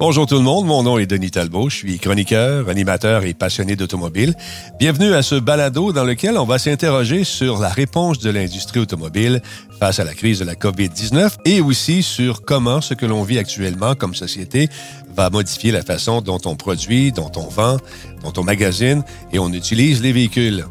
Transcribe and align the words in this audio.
Bonjour 0.00 0.26
tout 0.26 0.36
le 0.36 0.42
monde, 0.42 0.64
mon 0.64 0.84
nom 0.84 0.96
est 0.96 1.06
Denis 1.06 1.32
Talbot, 1.32 1.70
je 1.70 1.76
suis 1.78 1.98
chroniqueur, 1.98 2.68
animateur 2.68 3.24
et 3.24 3.34
passionné 3.34 3.74
d'automobile. 3.74 4.36
Bienvenue 4.78 5.12
à 5.12 5.22
ce 5.22 5.34
balado 5.34 5.92
dans 5.92 6.04
lequel 6.04 6.38
on 6.38 6.44
va 6.44 6.60
s'interroger 6.60 7.24
sur 7.24 7.58
la 7.58 7.68
réponse 7.68 8.20
de 8.20 8.30
l'industrie 8.30 8.78
automobile 8.78 9.42
face 9.80 9.98
à 9.98 10.04
la 10.04 10.14
crise 10.14 10.38
de 10.38 10.44
la 10.44 10.54
COVID-19 10.54 11.38
et 11.46 11.60
aussi 11.60 12.04
sur 12.04 12.42
comment 12.42 12.80
ce 12.80 12.94
que 12.94 13.06
l'on 13.06 13.24
vit 13.24 13.40
actuellement 13.40 13.96
comme 13.96 14.14
société 14.14 14.68
va 15.16 15.30
modifier 15.30 15.72
la 15.72 15.82
façon 15.82 16.20
dont 16.20 16.40
on 16.44 16.54
produit, 16.54 17.10
dont 17.10 17.32
on 17.34 17.48
vend, 17.48 17.78
dont 18.22 18.32
on 18.36 18.44
magasine 18.44 19.02
et 19.32 19.40
on 19.40 19.52
utilise 19.52 20.00
les 20.00 20.12
véhicules. 20.12 20.64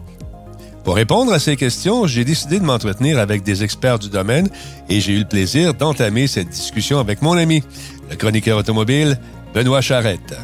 Pour 0.87 0.95
répondre 0.95 1.33
à 1.33 1.39
ces 1.39 1.57
questions, 1.57 2.07
j'ai 2.07 2.23
décidé 2.23 2.59
de 2.59 2.63
m'entretenir 2.63 3.19
avec 3.19 3.43
des 3.43 3.61
experts 3.61 3.99
du 3.99 4.07
domaine 4.07 4.47
et 4.87 5.01
j'ai 5.01 5.11
eu 5.11 5.19
le 5.19 5.25
plaisir 5.25 5.73
d'entamer 5.73 6.27
cette 6.27 6.47
discussion 6.47 6.97
avec 6.97 7.21
mon 7.21 7.33
ami, 7.33 7.61
le 8.09 8.15
chroniqueur 8.15 8.57
automobile, 8.57 9.19
Benoît 9.53 9.81
Charrette. 9.81 10.35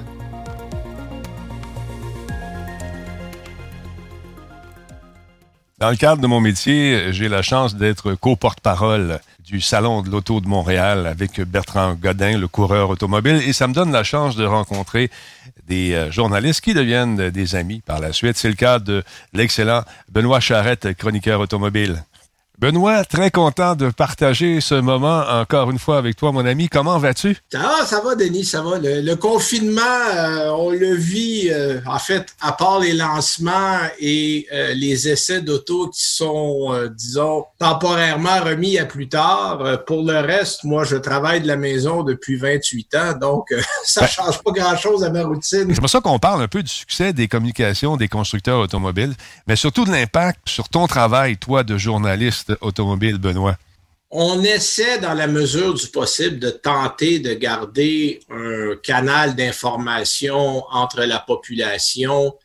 Dans 5.79 5.89
le 5.89 5.97
cadre 5.97 6.21
de 6.21 6.27
mon 6.27 6.39
métier, 6.39 7.11
j'ai 7.11 7.27
la 7.27 7.41
chance 7.41 7.75
d'être 7.75 8.13
co-porte-parole 8.13 9.19
du 9.43 9.59
Salon 9.59 10.01
de 10.01 10.09
l'Auto 10.09 10.39
de 10.39 10.47
Montréal 10.47 11.05
avec 11.05 11.41
Bertrand 11.41 11.95
Godin, 11.95 12.37
le 12.37 12.47
coureur 12.47 12.89
automobile, 12.89 13.41
et 13.45 13.51
ça 13.51 13.67
me 13.67 13.73
donne 13.73 13.91
la 13.91 14.05
chance 14.05 14.37
de 14.37 14.45
rencontrer 14.45 15.11
des 15.67 15.93
euh, 15.93 16.11
journalistes 16.11 16.61
qui 16.61 16.73
deviennent 16.73 17.29
des 17.29 17.55
amis 17.55 17.81
par 17.81 17.99
la 17.99 18.13
suite. 18.13 18.37
C'est 18.37 18.47
le 18.47 18.55
cas 18.55 18.79
de 18.79 19.03
l'excellent 19.33 19.83
Benoît 20.09 20.39
Charrette, 20.39 20.93
chroniqueur 20.97 21.41
automobile. 21.41 22.03
Benoît, 22.63 23.03
très 23.03 23.29
content 23.29 23.75
de 23.75 23.89
partager 23.89 24.61
ce 24.61 24.75
moment 24.75 25.25
encore 25.27 25.69
une 25.69 25.79
fois 25.79 25.97
avec 25.97 26.15
toi, 26.15 26.31
mon 26.31 26.45
ami. 26.45 26.69
Comment 26.69 26.97
vas-tu? 26.97 27.35
Ça 27.51 27.59
va, 27.59 27.85
ça 27.85 27.99
va, 27.99 28.15
Denis, 28.15 28.45
ça 28.45 28.61
va. 28.61 28.79
Le, 28.81 29.15
confinement, 29.15 29.81
euh, 30.15 30.47
on 30.51 30.71
le 30.71 30.95
vit, 30.95 31.49
euh, 31.51 31.81
en 31.85 31.99
fait, 31.99 32.27
à 32.39 32.53
part 32.53 32.79
les 32.79 32.93
lancements 32.93 33.79
et 33.99 34.47
euh, 34.53 34.73
les 34.75 35.09
essais 35.09 35.41
d'auto 35.41 35.89
qui 35.89 36.05
sont, 36.05 36.73
disons, 36.95 37.43
temporairement 37.59 38.39
remis 38.41 38.77
à 38.77 38.85
plus 38.85 39.09
tard. 39.09 39.83
pour 39.85 40.03
le 40.03 40.19
reste, 40.19 40.63
moi, 40.63 40.85
je 40.85 40.95
travaille 40.95 41.41
de 41.41 41.47
la 41.47 41.57
maison 41.57 42.03
depuis 42.03 42.37
28 42.37 42.95
ans, 42.95 43.13
donc 43.19 43.53
ça 43.83 44.03
ne 44.03 44.05
ben 44.05 44.11
change 44.13 44.41
pas 44.41 44.51
grand-chose 44.51 45.03
à 45.03 45.09
ma 45.09 45.23
routine. 45.25 45.65
C'est 45.67 45.81
pour 45.81 45.89
ça 45.89 45.99
qu'on 45.99 46.17
parle 46.17 46.41
un 46.41 46.47
peu 46.47 46.63
du 46.63 46.71
succès 46.71 47.11
des 47.11 47.27
communications 47.27 47.97
des 47.97 48.07
constructeurs 48.07 48.59
automobiles, 48.59 49.15
mais 49.47 49.57
surtout 49.57 49.83
de 49.83 49.91
l'impact 49.91 50.47
sur 50.47 50.69
ton 50.69 50.87
travail, 50.87 51.35
toi, 51.35 51.65
de 51.65 51.77
journaliste 51.77 52.52
automobile, 52.61 53.17
Benoît? 53.17 53.57
On 54.09 54.43
essaie, 54.43 54.99
dans 54.99 55.15
la 55.15 55.25
mesure 55.25 55.73
du 55.73 55.87
possible, 55.87 56.37
de 56.37 56.51
tenter 56.51 57.19
de 57.19 57.33
garder 57.33 58.19
un 58.29 58.75
canal 58.83 59.35
d'information 59.35 60.63
entre 60.69 61.01
la 61.03 61.19
population 61.19 62.35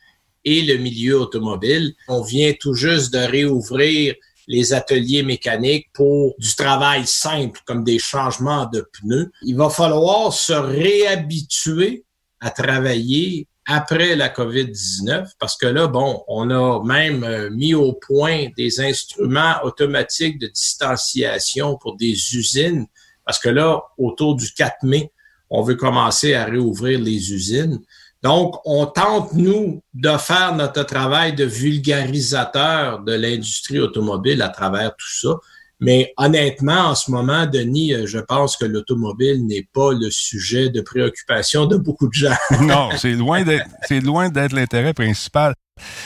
et 0.43 0.61
le 0.63 0.77
milieu 0.77 1.19
automobile. 1.19 1.93
On 2.07 2.23
vient 2.23 2.53
tout 2.59 2.73
juste 2.73 3.13
de 3.13 3.19
réouvrir 3.19 4.15
les 4.47 4.73
ateliers 4.73 5.21
mécaniques 5.21 5.89
pour 5.93 6.33
du 6.39 6.55
travail 6.55 7.05
simple 7.05 7.61
comme 7.65 7.83
des 7.83 7.99
changements 7.99 8.65
de 8.65 8.83
pneus. 8.93 9.31
Il 9.43 9.55
va 9.55 9.69
falloir 9.69 10.33
se 10.33 10.53
réhabituer 10.53 12.03
à 12.39 12.49
travailler 12.49 13.47
après 13.71 14.15
la 14.15 14.29
COVID-19, 14.29 15.33
parce 15.37 15.55
que 15.55 15.67
là, 15.67 15.85
bon, 15.85 16.23
on 16.27 16.49
a 16.49 16.83
même 16.83 17.23
euh, 17.23 17.51
mis 17.51 17.75
au 17.75 17.93
point 17.93 18.47
des 18.57 18.81
instruments 18.81 19.57
automatiques 19.63 20.39
de 20.39 20.47
distanciation 20.47 21.77
pour 21.77 21.95
des 21.95 22.13
usines, 22.35 22.87
parce 23.25 23.37
que 23.37 23.49
là, 23.49 23.79
autour 23.99 24.35
du 24.35 24.51
4 24.53 24.77
mai, 24.81 25.11
on 25.51 25.61
veut 25.61 25.75
commencer 25.75 26.33
à 26.33 26.45
réouvrir 26.45 26.99
les 26.99 27.31
usines. 27.31 27.79
Donc, 28.23 28.55
on 28.65 28.87
tente, 28.87 29.33
nous, 29.33 29.83
de 29.93 30.17
faire 30.17 30.55
notre 30.55 30.81
travail 30.81 31.33
de 31.33 31.45
vulgarisateur 31.45 33.01
de 33.03 33.13
l'industrie 33.13 33.79
automobile 33.79 34.41
à 34.41 34.49
travers 34.49 34.95
tout 34.95 35.13
ça. 35.21 35.35
Mais 35.79 36.13
honnêtement, 36.17 36.89
en 36.89 36.95
ce 36.95 37.09
moment, 37.09 37.45
Denis, 37.45 37.93
euh, 37.93 38.05
je 38.05 38.19
pense 38.19 38.57
que 38.57 38.65
l'automobile 38.65 39.45
n'est 39.45 39.67
pas 39.73 39.93
le 39.93 40.11
sujet 40.11 40.69
de 40.69 40.81
préoccupation 40.81 41.65
de 41.65 41.77
beaucoup 41.77 42.07
de 42.07 42.13
gens. 42.13 42.35
non, 42.61 42.89
c'est 42.97 43.13
loin 43.13 43.43
d'être, 43.43 43.65
c'est 43.87 44.01
loin 44.01 44.29
d'être 44.29 44.53
l'intérêt 44.53 44.93
principal. 44.93 45.53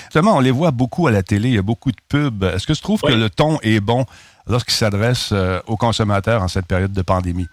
Justement, 0.05 0.37
on 0.37 0.39
les 0.39 0.51
voit 0.51 0.69
beaucoup 0.69 1.07
à 1.07 1.11
la 1.11 1.23
télé, 1.23 1.49
il 1.49 1.55
y 1.55 1.57
a 1.57 1.63
beaucoup 1.63 1.91
de 1.91 1.97
pubs. 2.07 2.43
Est-ce 2.43 2.67
que 2.67 2.73
tu 2.73 2.81
trouves 2.81 3.01
que 3.01 3.11
le 3.11 3.31
ton 3.31 3.59
est 3.63 3.79
bon 3.79 4.05
lorsqu'il 4.45 4.75
s'adresse 4.75 5.29
euh, 5.31 5.59
aux 5.65 5.77
consommateurs 5.77 6.43
en 6.43 6.47
cette 6.47 6.67
période 6.67 6.93
de 6.93 7.01
pandémie? 7.01 7.47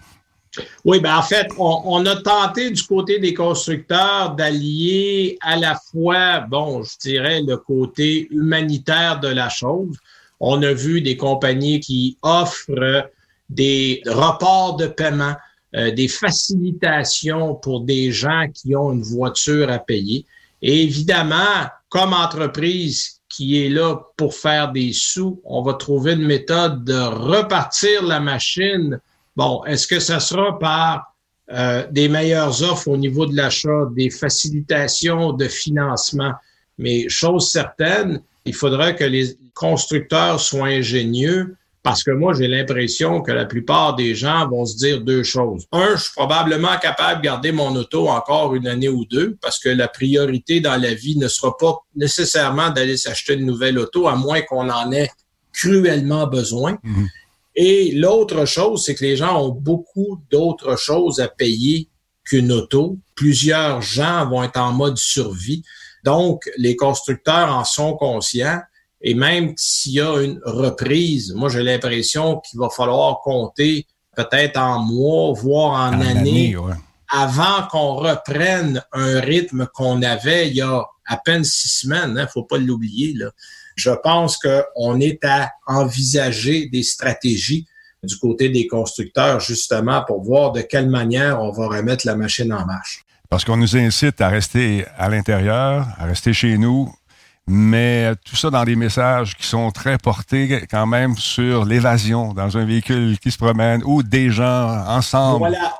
Oui, 0.83 0.99
ben 0.99 1.15
en 1.15 1.21
fait, 1.21 1.47
on, 1.57 1.81
on, 1.85 2.05
a 2.05 2.17
tenté 2.17 2.71
du 2.71 2.83
côté 2.83 3.19
des 3.19 3.33
constructeurs 3.33 4.35
d'allier 4.35 5.37
à 5.41 5.55
la 5.55 5.79
fois, 5.89 6.41
bon, 6.41 6.83
je 6.83 6.97
dirais, 6.99 7.41
le 7.41 7.55
côté 7.55 8.27
humanitaire 8.31 9.21
de 9.21 9.29
la 9.29 9.47
chose, 9.47 9.97
on 10.41 10.61
a 10.63 10.73
vu 10.73 11.01
des 11.01 11.15
compagnies 11.15 11.79
qui 11.79 12.17
offrent 12.23 13.09
des 13.49 14.01
reports 14.07 14.75
de 14.75 14.87
paiement, 14.87 15.35
euh, 15.75 15.91
des 15.91 16.07
facilitations 16.07 17.55
pour 17.55 17.81
des 17.81 18.11
gens 18.11 18.47
qui 18.51 18.75
ont 18.75 18.91
une 18.91 19.03
voiture 19.03 19.69
à 19.69 19.77
payer. 19.77 20.25
Et 20.63 20.83
évidemment, 20.83 21.67
comme 21.89 22.13
entreprise 22.13 23.21
qui 23.29 23.63
est 23.63 23.69
là 23.69 23.97
pour 24.17 24.33
faire 24.33 24.71
des 24.71 24.93
sous, 24.93 25.39
on 25.45 25.61
va 25.61 25.75
trouver 25.75 26.13
une 26.13 26.25
méthode 26.25 26.83
de 26.83 26.99
repartir 26.99 28.03
la 28.03 28.19
machine. 28.19 28.99
Bon, 29.35 29.63
est-ce 29.65 29.87
que 29.87 29.99
ça 29.99 30.19
sera 30.19 30.57
par 30.57 31.15
euh, 31.51 31.85
des 31.91 32.09
meilleures 32.09 32.63
offres 32.63 32.87
au 32.87 32.97
niveau 32.97 33.27
de 33.27 33.35
l'achat, 33.35 33.87
des 33.95 34.09
facilitations 34.09 35.33
de 35.33 35.47
financement? 35.47 36.33
Mais 36.79 37.07
chose 37.09 37.49
certaine, 37.49 38.21
il 38.45 38.55
faudra 38.55 38.93
que 38.93 39.03
les 39.03 39.37
constructeurs 39.53 40.39
soient 40.39 40.67
ingénieux 40.67 41.55
parce 41.83 42.03
que 42.03 42.11
moi, 42.11 42.33
j'ai 42.33 42.47
l'impression 42.47 43.21
que 43.21 43.31
la 43.31 43.45
plupart 43.45 43.95
des 43.95 44.13
gens 44.13 44.47
vont 44.47 44.65
se 44.65 44.77
dire 44.77 45.01
deux 45.01 45.23
choses. 45.23 45.65
Un, 45.71 45.95
je 45.95 46.03
suis 46.03 46.11
probablement 46.15 46.77
capable 46.79 47.21
de 47.21 47.25
garder 47.25 47.51
mon 47.51 47.75
auto 47.75 48.07
encore 48.07 48.53
une 48.53 48.67
année 48.67 48.89
ou 48.89 49.03
deux 49.05 49.35
parce 49.41 49.57
que 49.57 49.69
la 49.69 49.87
priorité 49.87 50.59
dans 50.59 50.79
la 50.79 50.93
vie 50.93 51.17
ne 51.17 51.27
sera 51.27 51.57
pas 51.57 51.79
nécessairement 51.95 52.69
d'aller 52.69 52.97
s'acheter 52.97 53.33
une 53.33 53.47
nouvelle 53.47 53.79
auto 53.79 54.07
à 54.07 54.15
moins 54.15 54.41
qu'on 54.41 54.69
en 54.69 54.91
ait 54.91 55.09
cruellement 55.53 56.27
besoin. 56.27 56.77
Mhm. 56.83 57.07
Et 57.55 57.91
l'autre 57.93 58.45
chose, 58.45 58.85
c'est 58.85 58.93
que 58.93 59.03
les 59.03 59.17
gens 59.17 59.43
ont 59.43 59.49
beaucoup 59.49 60.21
d'autres 60.29 60.77
choses 60.77 61.19
à 61.19 61.27
payer 61.27 61.89
qu'une 62.23 62.51
auto. 62.51 62.97
Plusieurs 63.15 63.81
gens 63.81 64.29
vont 64.29 64.43
être 64.43 64.59
en 64.59 64.71
mode 64.71 64.97
survie. 64.97 65.63
Donc, 66.03 66.49
les 66.57 66.75
constructeurs 66.75 67.53
en 67.53 67.63
sont 67.63 67.95
conscients. 67.95 68.61
Et 69.01 69.13
même 69.13 69.53
s'il 69.57 69.93
y 69.93 70.01
a 70.01 70.21
une 70.21 70.39
reprise, 70.43 71.33
moi, 71.33 71.49
j'ai 71.49 71.63
l'impression 71.63 72.39
qu'il 72.39 72.59
va 72.59 72.69
falloir 72.69 73.19
compter 73.21 73.87
peut-être 74.15 74.57
en 74.57 74.79
mois, 74.79 75.33
voire 75.33 75.91
en, 75.91 76.01
années, 76.01 76.55
avant 77.09 77.67
qu'on 77.69 77.95
reprenne 77.95 78.83
un 78.91 79.19
rythme 79.19 79.67
qu'on 79.73 80.01
avait 80.01 80.49
il 80.49 80.55
y 80.55 80.61
a 80.61 80.85
à 81.07 81.17
peine 81.17 81.43
six 81.43 81.69
semaines. 81.81 82.17
Hein, 82.17 82.27
faut 82.31 82.43
pas 82.43 82.57
l'oublier. 82.57 83.13
Là. 83.13 83.31
Je 83.75 83.91
pense 84.03 84.37
qu'on 84.37 84.99
est 84.99 85.23
à 85.25 85.49
envisager 85.65 86.69
des 86.69 86.83
stratégies 86.83 87.65
du 88.03 88.17
côté 88.17 88.49
des 88.49 88.67
constructeurs, 88.67 89.39
justement, 89.39 90.03
pour 90.05 90.23
voir 90.23 90.51
de 90.51 90.61
quelle 90.61 90.89
manière 90.89 91.41
on 91.41 91.51
va 91.51 91.67
remettre 91.67 92.05
la 92.07 92.15
machine 92.15 92.51
en 92.53 92.65
marche 92.65 93.03
parce 93.31 93.45
qu'on 93.45 93.55
nous 93.55 93.77
incite 93.77 94.19
à 94.19 94.27
rester 94.27 94.85
à 94.97 95.07
l'intérieur, 95.07 95.87
à 95.97 96.03
rester 96.03 96.33
chez 96.33 96.57
nous, 96.57 96.93
mais 97.47 98.11
tout 98.25 98.35
ça 98.35 98.49
dans 98.49 98.65
des 98.65 98.75
messages 98.75 99.37
qui 99.37 99.47
sont 99.47 99.71
très 99.71 99.97
portés 99.97 100.67
quand 100.69 100.85
même 100.85 101.15
sur 101.15 101.63
l'évasion 101.63 102.33
dans 102.33 102.57
un 102.57 102.65
véhicule 102.65 103.17
qui 103.19 103.31
se 103.31 103.37
promène 103.37 103.83
ou 103.85 104.03
des 104.03 104.31
gens 104.31 104.85
ensemble. 104.85 105.47
Voilà. 105.47 105.77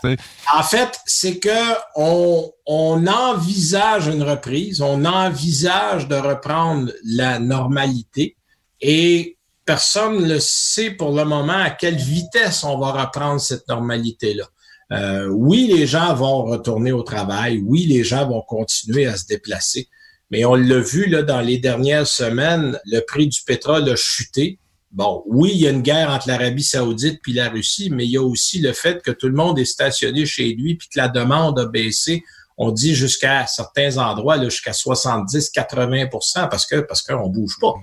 En 0.56 0.64
fait, 0.64 0.98
c'est 1.06 1.40
que 1.40 1.76
on, 1.98 2.50
on 2.66 3.06
envisage 3.06 4.08
une 4.08 4.24
reprise, 4.24 4.82
on 4.82 5.04
envisage 5.04 6.08
de 6.08 6.16
reprendre 6.16 6.90
la 7.04 7.38
normalité 7.38 8.38
et 8.80 9.38
personne 9.66 10.26
ne 10.26 10.40
sait 10.40 10.92
pour 10.92 11.12
le 11.12 11.26
moment 11.26 11.62
à 11.62 11.72
quelle 11.72 11.98
vitesse 11.98 12.64
on 12.64 12.80
va 12.80 12.94
reprendre 12.94 13.42
cette 13.42 13.68
normalité-là. 13.68 14.46
Euh, 14.92 15.28
oui, 15.28 15.68
les 15.68 15.88
gens 15.88 16.14
vont 16.14 16.44
retourner 16.44 16.92
au 16.92 17.04
travail, 17.04 17.62
oui, 17.66 17.86
les 17.86 18.04
gens 18.04 18.28
vont 18.28 18.42
continuer 18.42 19.06
à 19.06 19.16
se 19.16 19.26
déplacer, 19.26 19.88
mais 20.30 20.44
on 20.44 20.56
l'a 20.56 20.80
vu 20.80 21.08
là, 21.08 21.24
dans 21.24 21.42
les 21.42 21.58
dernières 21.58 22.08
semaines, 22.08 22.78
le 22.86 23.00
prix 23.02 23.28
du 23.28 23.42
pétrole 23.42 23.90
a 23.90 23.96
chuté. 23.96 24.60
Bon, 24.92 25.24
oui, 25.26 25.52
il 25.54 25.62
y 25.62 25.68
a 25.68 25.70
une 25.70 25.82
guerre 25.82 26.10
entre 26.10 26.28
l'Arabie 26.28 26.64
saoudite 26.64 27.22
puis 27.24 27.32
la 27.32 27.50
Russie, 27.50 27.90
mais 27.90 28.06
il 28.06 28.12
y 28.12 28.18
a 28.18 28.22
aussi 28.22 28.60
le 28.60 28.74
fait 28.74 29.02
que 29.02 29.12
tout 29.12 29.28
le 29.28 29.36
monde 29.36 29.58
est 29.58 29.66
stationné 29.66 30.26
chez 30.26 30.54
lui 30.54 30.76
puis 30.76 30.90
que 30.90 31.00
la 31.00 31.08
demande 31.08 31.58
a 31.60 31.66
baissé. 31.66 32.24
On 32.58 32.72
dit 32.72 32.94
jusqu'à 32.94 33.48
certains 33.48 33.98
endroits, 33.98 34.44
jusqu'à 34.44 34.72
70-80 34.72 36.10
parce 36.50 36.66
que 36.66 36.82
parce 36.82 37.02
qu'on 37.02 37.30
bouge 37.30 37.56
pas. 37.62 37.74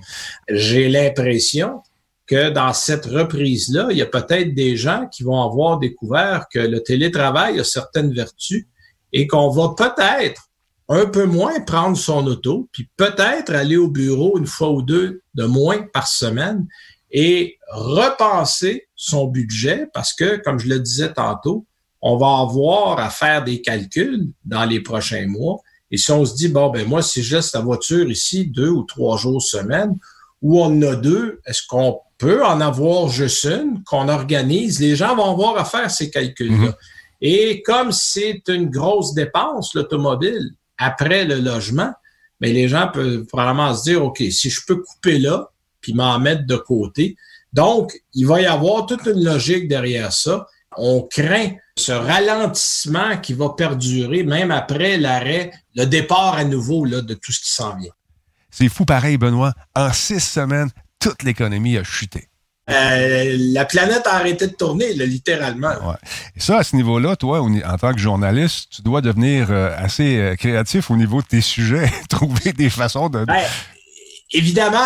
J'ai 0.47 0.87
l'impression 0.87 1.81
que 2.29 2.51
dans 2.51 2.73
cette 2.73 3.07
reprise-là, 3.07 3.87
il 3.89 3.97
y 3.97 4.03
a 4.03 4.05
peut-être 4.05 4.53
des 4.53 4.77
gens 4.77 5.07
qui 5.11 5.23
vont 5.23 5.41
avoir 5.41 5.79
découvert 5.79 6.45
que 6.53 6.59
le 6.59 6.83
télétravail 6.83 7.59
a 7.59 7.63
certaines 7.63 8.13
vertus 8.13 8.67
et 9.11 9.25
qu'on 9.25 9.49
va 9.49 9.73
peut-être 9.75 10.49
un 10.89 11.07
peu 11.07 11.25
moins 11.25 11.59
prendre 11.61 11.97
son 11.97 12.27
auto, 12.27 12.69
puis 12.71 12.87
peut-être 12.97 13.51
aller 13.51 13.77
au 13.77 13.89
bureau 13.89 14.37
une 14.37 14.45
fois 14.45 14.69
ou 14.69 14.83
deux 14.83 15.23
de 15.33 15.45
moins 15.45 15.81
par 15.91 16.07
semaine 16.07 16.67
et 17.09 17.57
repenser 17.71 18.87
son 18.95 19.25
budget 19.25 19.87
parce 19.91 20.13
que, 20.13 20.37
comme 20.43 20.59
je 20.59 20.69
le 20.69 20.79
disais 20.79 21.11
tantôt, 21.11 21.65
on 21.99 22.17
va 22.17 22.41
avoir 22.41 22.99
à 22.99 23.09
faire 23.09 23.43
des 23.43 23.59
calculs 23.61 24.27
dans 24.45 24.65
les 24.65 24.81
prochains 24.81 25.25
mois. 25.25 25.61
Et 25.89 25.97
si 25.97 26.11
on 26.11 26.23
se 26.23 26.35
dit, 26.35 26.47
bon, 26.47 26.69
ben 26.69 26.87
moi, 26.87 27.01
si 27.01 27.23
je 27.23 27.37
laisse 27.37 27.53
la 27.53 27.61
voiture 27.61 28.09
ici 28.11 28.45
deux 28.45 28.69
ou 28.69 28.83
trois 28.83 29.17
jours 29.17 29.41
semaine, 29.41 29.97
ou 30.43 30.61
on 30.61 30.65
en 30.65 30.81
a 30.83 30.95
deux, 30.95 31.41
est-ce 31.45 31.63
qu'on 31.67 31.99
peut 32.19 32.45
en 32.45 32.61
avoir 32.61 33.07
juste 33.09 33.45
une 33.45 33.83
qu'on 33.85 34.07
organise? 34.09 34.79
Les 34.79 34.95
gens 34.95 35.15
vont 35.15 35.31
avoir 35.31 35.57
à 35.57 35.65
faire 35.65 35.89
ces 35.89 36.11
calculs-là. 36.11 36.67
Mm-hmm. 36.67 36.75
Et 37.21 37.63
comme 37.63 37.91
c'est 37.91 38.43
une 38.47 38.69
grosse 38.69 39.13
dépense, 39.13 39.73
l'automobile, 39.73 40.51
après 40.77 41.25
le 41.25 41.39
logement, 41.39 41.91
mais 42.39 42.53
les 42.53 42.67
gens 42.67 42.89
peuvent 42.93 43.25
probablement 43.25 43.73
se 43.73 43.83
dire, 43.83 44.03
OK, 44.03 44.21
si 44.29 44.49
je 44.49 44.61
peux 44.65 44.77
couper 44.77 45.17
là, 45.17 45.49
puis 45.81 45.93
m'en 45.93 46.19
mettre 46.19 46.45
de 46.45 46.55
côté. 46.55 47.15
Donc, 47.53 47.93
il 48.13 48.27
va 48.27 48.41
y 48.41 48.45
avoir 48.45 48.85
toute 48.85 49.05
une 49.05 49.23
logique 49.23 49.67
derrière 49.67 50.13
ça. 50.13 50.45
On 50.77 51.01
craint 51.01 51.51
ce 51.77 51.91
ralentissement 51.91 53.17
qui 53.17 53.33
va 53.33 53.49
perdurer 53.49 54.23
même 54.23 54.51
après 54.51 54.97
l'arrêt, 54.97 55.51
le 55.75 55.85
départ 55.85 56.35
à 56.35 56.43
nouveau 56.43 56.85
là, 56.85 57.01
de 57.01 57.13
tout 57.13 57.31
ce 57.31 57.39
qui 57.39 57.51
s'en 57.51 57.75
vient. 57.75 57.91
C'est 58.51 58.69
fou 58.69 58.85
pareil, 58.85 59.17
Benoît. 59.17 59.53
En 59.75 59.91
six 59.93 60.19
semaines, 60.19 60.69
toute 60.99 61.23
l'économie 61.23 61.77
a 61.77 61.83
chuté. 61.83 62.29
Euh, 62.69 63.35
la 63.53 63.65
planète 63.65 64.05
a 64.05 64.15
arrêté 64.15 64.47
de 64.47 64.53
tourner, 64.53 64.93
littéralement. 64.93 65.71
Et 66.35 66.39
ça, 66.39 66.59
à 66.59 66.63
ce 66.63 66.75
niveau-là, 66.75 67.15
toi, 67.15 67.41
en 67.41 67.77
tant 67.77 67.93
que 67.93 67.99
journaliste, 67.99 68.67
tu 68.75 68.81
dois 68.81 69.01
devenir 69.01 69.49
euh, 69.49 69.71
assez 69.75 70.17
euh, 70.17 70.35
créatif 70.35 70.91
au 70.91 70.95
niveau 70.95 71.21
de 71.21 71.27
tes 71.27 71.41
sujets, 71.41 71.91
trouver 72.09 72.53
des 72.53 72.69
façons 72.69 73.09
de... 73.09 73.25
Ben, 73.25 73.43
évidemment, 74.33 74.77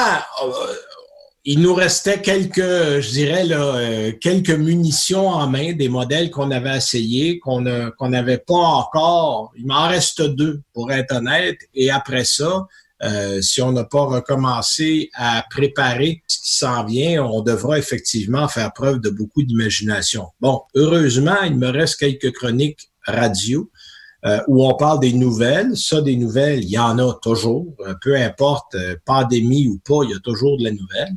il 1.44 1.60
nous 1.60 1.74
restait 1.74 2.22
quelques, 2.22 2.62
je 2.62 3.10
dirais, 3.10 3.44
là, 3.44 4.12
quelques 4.22 4.52
munitions 4.52 5.28
en 5.28 5.48
main, 5.48 5.74
des 5.74 5.90
modèles 5.90 6.32
qu'on 6.32 6.52
avait 6.52 6.78
essayés, 6.78 7.40
qu'on 7.40 7.60
n'avait 7.62 8.38
pas 8.38 8.54
encore. 8.54 9.52
Il 9.58 9.66
m'en 9.66 9.90
reste 9.90 10.22
deux, 10.22 10.62
pour 10.74 10.90
être 10.94 11.14
honnête. 11.14 11.58
Et 11.74 11.92
après 11.92 12.24
ça, 12.24 12.66
euh, 13.04 13.42
si 13.42 13.62
on 13.62 13.72
n'a 13.72 13.84
pas 13.84 14.06
recommencé 14.06 15.10
à 15.14 15.44
préparer 15.50 16.24
ce 16.28 16.38
qui 16.40 16.56
s'en 16.58 16.86
vient, 16.86 17.24
on 17.24 17.42
devra 17.42 17.78
effectivement 17.78 18.48
faire 18.48 18.72
preuve 18.72 19.00
de 19.00 19.10
beaucoup 19.10 19.44
d'imagination. 19.44 20.28
Bon, 20.40 20.62
heureusement, 20.76 21.42
il 21.44 21.58
me 21.58 21.70
reste 21.70 22.00
quelques 22.00 22.32
chroniques 22.34 22.90
radio 23.06 23.70
euh, 24.26 24.40
où 24.48 24.66
on 24.66 24.76
parle 24.76 25.02
des 25.02 25.12
nouvelles. 25.12 25.76
Ça, 25.76 26.02
des 26.02 26.16
nouvelles, 26.16 26.64
il 26.64 26.70
y 26.70 26.80
en 26.80 26.98
a 26.98 27.14
toujours. 27.22 27.76
Euh, 27.82 27.94
peu 28.02 28.16
importe, 28.16 28.78
pandémie 29.06 29.68
ou 29.68 29.80
pas, 29.80 30.04
il 30.04 30.12
y 30.12 30.16
a 30.16 30.20
toujours 30.20 30.58
de 30.58 30.64
la 30.64 30.72
nouvelle. 30.72 31.14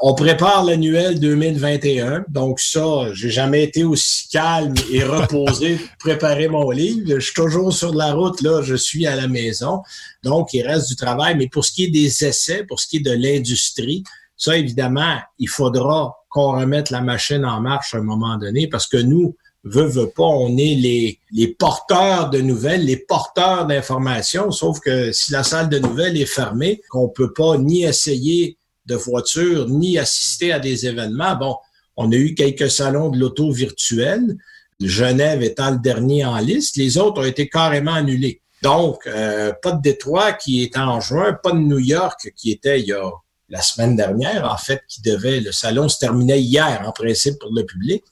On 0.00 0.14
prépare 0.14 0.64
l'annuel 0.64 1.18
2021. 1.18 2.24
Donc 2.28 2.60
ça, 2.60 3.12
j'ai 3.14 3.30
jamais 3.30 3.64
été 3.64 3.82
aussi 3.82 4.28
calme 4.28 4.74
et 4.92 5.02
reposé 5.02 5.76
pour 5.76 5.88
préparer 5.98 6.46
mon 6.46 6.70
livre. 6.70 7.14
Je 7.16 7.20
suis 7.20 7.34
toujours 7.34 7.72
sur 7.72 7.92
la 7.94 8.12
route, 8.12 8.40
là, 8.42 8.62
je 8.62 8.76
suis 8.76 9.06
à 9.06 9.16
la 9.16 9.26
maison. 9.26 9.82
Donc, 10.22 10.52
il 10.54 10.62
reste 10.62 10.88
du 10.88 10.96
travail. 10.96 11.36
Mais 11.36 11.48
pour 11.48 11.64
ce 11.64 11.72
qui 11.72 11.84
est 11.84 11.90
des 11.90 12.24
essais, 12.24 12.64
pour 12.64 12.78
ce 12.78 12.86
qui 12.86 12.98
est 12.98 13.00
de 13.00 13.12
l'industrie, 13.12 14.04
ça, 14.36 14.56
évidemment, 14.56 15.16
il 15.40 15.48
faudra 15.48 16.14
qu'on 16.28 16.52
remette 16.52 16.90
la 16.90 17.00
machine 17.00 17.44
en 17.44 17.60
marche 17.60 17.94
à 17.94 17.98
un 17.98 18.02
moment 18.02 18.36
donné 18.36 18.68
parce 18.68 18.86
que 18.86 18.98
nous, 18.98 19.34
veut, 19.64 19.86
veut 19.86 20.10
pas, 20.14 20.22
on 20.22 20.56
est 20.56 20.76
les, 20.76 21.18
les 21.32 21.48
porteurs 21.48 22.30
de 22.30 22.40
nouvelles, 22.40 22.84
les 22.84 22.98
porteurs 22.98 23.66
d'informations, 23.66 24.52
sauf 24.52 24.78
que 24.78 25.10
si 25.10 25.32
la 25.32 25.42
salle 25.42 25.68
de 25.68 25.80
nouvelles 25.80 26.16
est 26.16 26.26
fermée, 26.26 26.80
qu'on 26.90 27.08
peut 27.08 27.32
pas 27.32 27.58
ni 27.58 27.82
essayer 27.82 28.57
de 28.88 28.96
voitures 28.96 29.68
ni 29.68 29.98
assister 29.98 30.52
à 30.52 30.58
des 30.58 30.86
événements. 30.86 31.36
Bon, 31.36 31.56
on 31.96 32.10
a 32.10 32.16
eu 32.16 32.34
quelques 32.34 32.70
salons 32.70 33.10
de 33.10 33.18
l'auto 33.18 33.52
virtuel, 33.52 34.36
Genève 34.80 35.42
étant 35.42 35.72
le 35.72 35.78
dernier 35.78 36.24
en 36.24 36.38
liste. 36.38 36.76
Les 36.76 36.98
autres 36.98 37.20
ont 37.20 37.26
été 37.26 37.48
carrément 37.48 37.94
annulés. 37.94 38.40
Donc, 38.62 39.06
euh, 39.06 39.52
pas 39.62 39.72
de 39.72 39.82
Détroit 39.82 40.32
qui 40.32 40.62
est 40.62 40.76
en 40.76 41.00
juin, 41.00 41.32
pas 41.32 41.52
de 41.52 41.58
New 41.58 41.78
York 41.78 42.32
qui 42.36 42.50
était 42.50 42.80
il 42.80 42.86
y 42.86 42.92
a 42.92 43.10
la 43.48 43.62
semaine 43.62 43.96
dernière, 43.96 44.44
en 44.50 44.56
fait, 44.56 44.82
qui 44.88 45.00
devait, 45.00 45.40
le 45.40 45.52
salon 45.52 45.88
se 45.88 45.98
terminait 45.98 46.40
hier, 46.40 46.82
en 46.86 46.92
principe, 46.92 47.38
pour 47.38 47.52
le 47.52 47.64
public. 47.64 48.04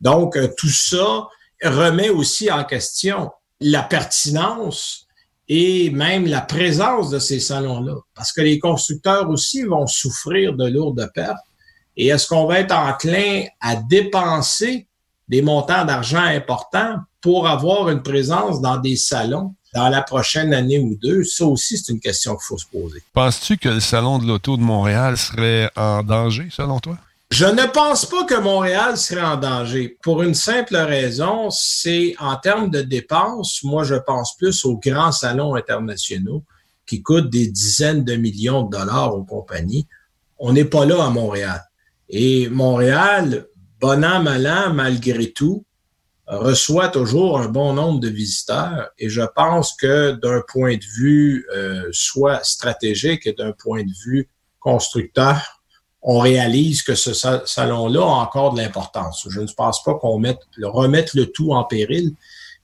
Donc, 0.00 0.36
euh, 0.36 0.48
tout 0.56 0.68
ça 0.68 1.28
remet 1.62 2.10
aussi 2.10 2.50
en 2.50 2.64
question 2.64 3.30
la 3.60 3.82
pertinence 3.82 5.01
et 5.54 5.90
même 5.90 6.26
la 6.26 6.40
présence 6.40 7.10
de 7.10 7.18
ces 7.18 7.38
salons-là. 7.38 7.96
Parce 8.14 8.32
que 8.32 8.40
les 8.40 8.58
constructeurs 8.58 9.28
aussi 9.28 9.64
vont 9.64 9.86
souffrir 9.86 10.54
de 10.54 10.66
lourdes 10.66 11.10
pertes. 11.14 11.44
Et 11.94 12.06
est-ce 12.06 12.26
qu'on 12.26 12.46
va 12.46 12.60
être 12.60 12.74
enclin 12.74 13.44
à 13.60 13.76
dépenser 13.76 14.86
des 15.28 15.42
montants 15.42 15.84
d'argent 15.84 16.22
importants 16.22 16.96
pour 17.20 17.46
avoir 17.46 17.90
une 17.90 18.02
présence 18.02 18.62
dans 18.62 18.78
des 18.78 18.96
salons 18.96 19.54
dans 19.74 19.90
la 19.90 20.00
prochaine 20.00 20.54
année 20.54 20.78
ou 20.78 20.96
deux? 21.02 21.22
Ça 21.22 21.44
aussi, 21.44 21.76
c'est 21.76 21.92
une 21.92 22.00
question 22.00 22.34
qu'il 22.34 22.44
faut 22.46 22.56
se 22.56 22.64
poser. 22.64 23.02
Penses-tu 23.12 23.58
que 23.58 23.68
le 23.68 23.80
Salon 23.80 24.18
de 24.18 24.26
l'Auto 24.26 24.56
de 24.56 24.62
Montréal 24.62 25.18
serait 25.18 25.70
en 25.76 26.02
danger, 26.02 26.48
selon 26.50 26.80
toi? 26.80 26.96
Je 27.32 27.46
ne 27.46 27.64
pense 27.64 28.04
pas 28.04 28.24
que 28.24 28.38
Montréal 28.38 28.98
serait 28.98 29.22
en 29.22 29.38
danger. 29.38 29.96
Pour 30.02 30.22
une 30.22 30.34
simple 30.34 30.76
raison, 30.76 31.48
c'est 31.48 32.14
en 32.18 32.36
termes 32.36 32.68
de 32.68 32.82
dépenses, 32.82 33.62
moi 33.62 33.84
je 33.84 33.94
pense 33.94 34.36
plus 34.36 34.66
aux 34.66 34.76
grands 34.76 35.12
salons 35.12 35.54
internationaux 35.54 36.44
qui 36.84 37.02
coûtent 37.02 37.30
des 37.30 37.46
dizaines 37.46 38.04
de 38.04 38.16
millions 38.16 38.64
de 38.64 38.76
dollars 38.76 39.16
aux 39.16 39.24
compagnies. 39.24 39.88
On 40.38 40.52
n'est 40.52 40.66
pas 40.66 40.84
là 40.84 41.06
à 41.06 41.08
Montréal. 41.08 41.62
Et 42.10 42.50
Montréal, 42.50 43.46
bon 43.80 44.04
an, 44.04 44.22
mal 44.22 44.46
an, 44.46 44.74
malgré 44.74 45.32
tout, 45.32 45.64
reçoit 46.26 46.88
toujours 46.88 47.40
un 47.40 47.48
bon 47.48 47.72
nombre 47.72 48.00
de 48.00 48.10
visiteurs. 48.10 48.90
Et 48.98 49.08
je 49.08 49.22
pense 49.34 49.72
que 49.72 50.10
d'un 50.10 50.42
point 50.48 50.76
de 50.76 50.84
vue 50.98 51.46
euh, 51.56 51.88
soit 51.92 52.44
stratégique 52.44 53.26
et 53.26 53.32
d'un 53.32 53.52
point 53.52 53.84
de 53.84 53.92
vue 54.04 54.28
constructeur, 54.60 55.61
on 56.02 56.18
réalise 56.18 56.82
que 56.82 56.94
ce 56.94 57.12
salon-là 57.14 58.00
a 58.00 58.24
encore 58.24 58.54
de 58.54 58.60
l'importance. 58.60 59.26
Je 59.30 59.40
ne 59.40 59.46
pense 59.56 59.82
pas 59.84 59.94
qu'on 59.94 60.18
mette, 60.18 60.40
remette 60.62 61.14
le 61.14 61.26
tout 61.26 61.52
en 61.52 61.64
péril, 61.64 62.12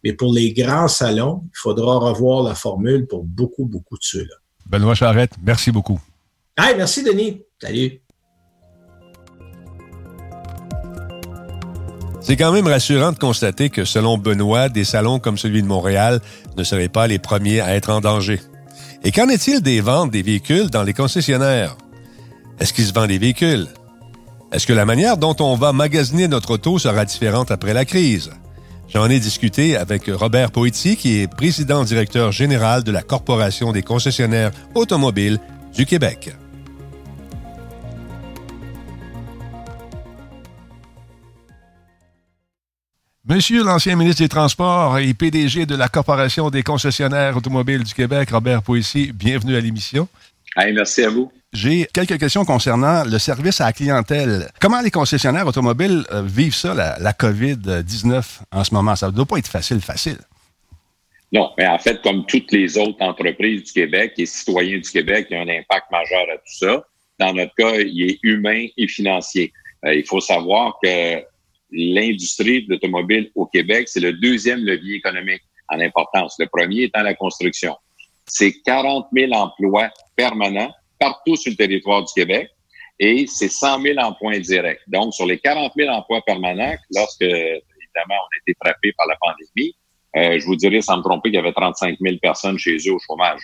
mais 0.03 0.13
pour 0.13 0.33
les 0.33 0.53
grands 0.53 0.89
salons, 0.89 1.43
il 1.45 1.59
faudra 1.59 1.99
revoir 1.99 2.43
la 2.43 2.55
formule 2.55 3.07
pour 3.07 3.25
beaucoup, 3.25 3.65
beaucoup 3.65 3.97
de 3.97 4.03
ceux-là. 4.03 4.35
Benoît 4.67 4.95
Charrette, 4.95 5.33
merci 5.43 5.71
beaucoup. 5.71 6.01
Hey, 6.57 6.75
merci, 6.77 7.05
Denis. 7.05 7.41
Salut. 7.63 8.01
C'est 12.21 12.37
quand 12.37 12.53
même 12.53 12.67
rassurant 12.67 13.13
de 13.13 13.19
constater 13.19 13.71
que, 13.71 13.85
selon 13.85 14.19
Benoît, 14.19 14.69
des 14.69 14.85
salons 14.85 15.19
comme 15.19 15.39
celui 15.39 15.63
de 15.63 15.67
Montréal 15.67 16.21
ne 16.57 16.65
seraient 16.65 16.89
pas 16.89 17.07
les 17.07 17.19
premiers 17.19 17.61
à 17.61 17.75
être 17.75 17.91
en 17.91 18.01
danger. 18.01 18.41
Et 19.05 19.13
qu'en 19.13 19.29
est-il 19.29 19.63
des 19.63 19.81
ventes 19.81 20.11
des 20.11 20.23
véhicules 20.23 20.69
dans 20.69 20.83
les 20.83 20.93
concessionnaires? 20.93 21.77
Est-ce 22.61 22.73
qu'il 22.73 22.85
se 22.85 22.93
vend 22.93 23.07
des 23.07 23.19
véhicules? 23.19 23.69
Est-ce 24.51 24.67
que 24.67 24.73
la 24.73 24.85
manière 24.85 25.17
dont 25.17 25.37
on 25.39 25.55
va 25.55 25.73
magasiner 25.73 26.27
notre 26.27 26.55
auto 26.55 26.79
sera 26.79 27.05
différente 27.05 27.53
après 27.53 27.73
la 27.73 27.85
crise? 27.85 28.33
J'en 28.89 29.09
ai 29.09 29.21
discuté 29.21 29.77
avec 29.77 30.07
Robert 30.09 30.51
Poitier, 30.51 30.97
qui 30.97 31.19
est 31.19 31.33
président-directeur 31.33 32.33
général 32.33 32.83
de 32.83 32.91
la 32.91 33.03
Corporation 33.03 33.71
des 33.71 33.83
concessionnaires 33.83 34.51
automobiles 34.75 35.39
du 35.73 35.87
Québec. 35.87 36.35
Monsieur 43.25 43.63
l'ancien 43.63 43.95
ministre 43.95 44.23
des 44.23 44.29
Transports 44.29 44.99
et 44.99 45.15
PDG 45.15 45.67
de 45.67 45.77
la 45.77 45.89
Corporation 45.89 46.51
des 46.51 46.63
concessionnaires 46.65 47.37
automobiles 47.37 47.85
du 47.85 47.95
Québec, 47.95 48.31
Robert 48.31 48.63
Poitier, 48.63 49.13
bienvenue 49.13 49.55
à 49.55 49.61
l'émission. 49.61 50.09
Merci 50.73 51.05
à 51.05 51.11
vous. 51.11 51.31
J'ai 51.53 51.87
quelques 51.95 52.19
questions 52.19 52.45
concernant 52.45 53.05
le 53.05 53.19
service 53.19 53.61
à 53.61 53.67
la 53.67 53.73
clientèle. 53.73 54.49
Comment 54.61 54.81
les 54.81 54.91
concessionnaires 54.91 55.47
automobiles 55.47 56.05
euh, 56.13 56.23
vivent 56.23 56.55
ça, 56.55 56.75
la, 56.75 57.13
COVID-19 57.13 58.41
en 58.53 58.65
ce 58.65 58.75
moment? 58.75 58.97
Ça 58.97 59.07
ne 59.07 59.13
doit 59.13 59.25
pas 59.25 59.39
être 59.39 59.49
facile, 59.49 59.81
facile. 59.81 60.19
Non, 61.33 61.51
mais 61.57 61.67
en 61.67 61.79
fait, 61.79 62.03
comme 62.03 62.27
toutes 62.27 62.53
les 62.53 62.77
autres 62.77 63.01
entreprises 63.01 63.65
du 63.65 63.73
Québec 63.73 64.15
et 64.19 64.27
citoyens 64.27 64.79
du 64.79 64.91
Québec, 64.91 65.29
il 65.31 65.35
y 65.35 65.37
a 65.37 65.43
un 65.43 65.49
impact 65.49 65.91
majeur 65.91 66.27
à 66.33 66.37
tout 66.37 66.67
ça. 66.67 66.85
Dans 67.19 67.33
notre 67.33 67.55
cas, 67.55 67.77
il 67.77 68.11
est 68.11 68.19
humain 68.23 68.67
et 68.77 68.89
financier. 68.89 69.53
Euh, 69.85 69.95
il 69.95 70.05
faut 70.07 70.21
savoir 70.21 70.79
que 70.83 71.23
l'industrie 71.71 72.65
de 72.65 72.73
l'automobile 72.73 73.31
au 73.35 73.47
Québec, 73.47 73.89
c'est 73.89 74.01
le 74.01 74.13
deuxième 74.15 74.65
levier 74.65 74.97
économique 74.97 75.43
en 75.69 75.81
importance. 75.81 76.37
Le 76.39 76.47
premier 76.47 76.85
étant 76.85 77.03
la 77.03 77.15
construction. 77.15 77.75
C'est 78.29 78.53
40 78.65 79.09
000 79.13 79.33
emplois 79.33 79.91
permanents 80.15 80.73
partout 81.01 81.37
sur 81.37 81.51
le 81.51 81.57
territoire 81.57 82.05
du 82.05 82.13
Québec 82.15 82.49
et 82.99 83.27
c'est 83.27 83.49
100 83.49 83.83
000 83.83 83.99
emplois 83.99 84.33
indirects. 84.33 84.81
Donc, 84.87 85.15
sur 85.15 85.27
les 85.27 85.39
40 85.39 85.73
000 85.77 85.91
emplois 85.91 86.21
permanents, 86.23 86.75
lorsque, 86.95 87.23
évidemment, 87.23 87.61
on 88.11 88.13
a 88.13 88.39
été 88.47 88.57
frappé 88.63 88.93
par 88.97 89.07
la 89.07 89.17
pandémie, 89.21 89.75
je 90.15 90.45
vous 90.45 90.57
dirais, 90.57 90.81
sans 90.81 90.99
me 90.99 91.03
tromper, 91.03 91.31
qu'il 91.31 91.37
y 91.37 91.39
avait 91.39 91.53
35 91.53 91.97
000 92.01 92.17
personnes 92.21 92.59
chez 92.59 92.77
eux 92.87 92.95
au 92.95 92.99
chômage. 92.99 93.41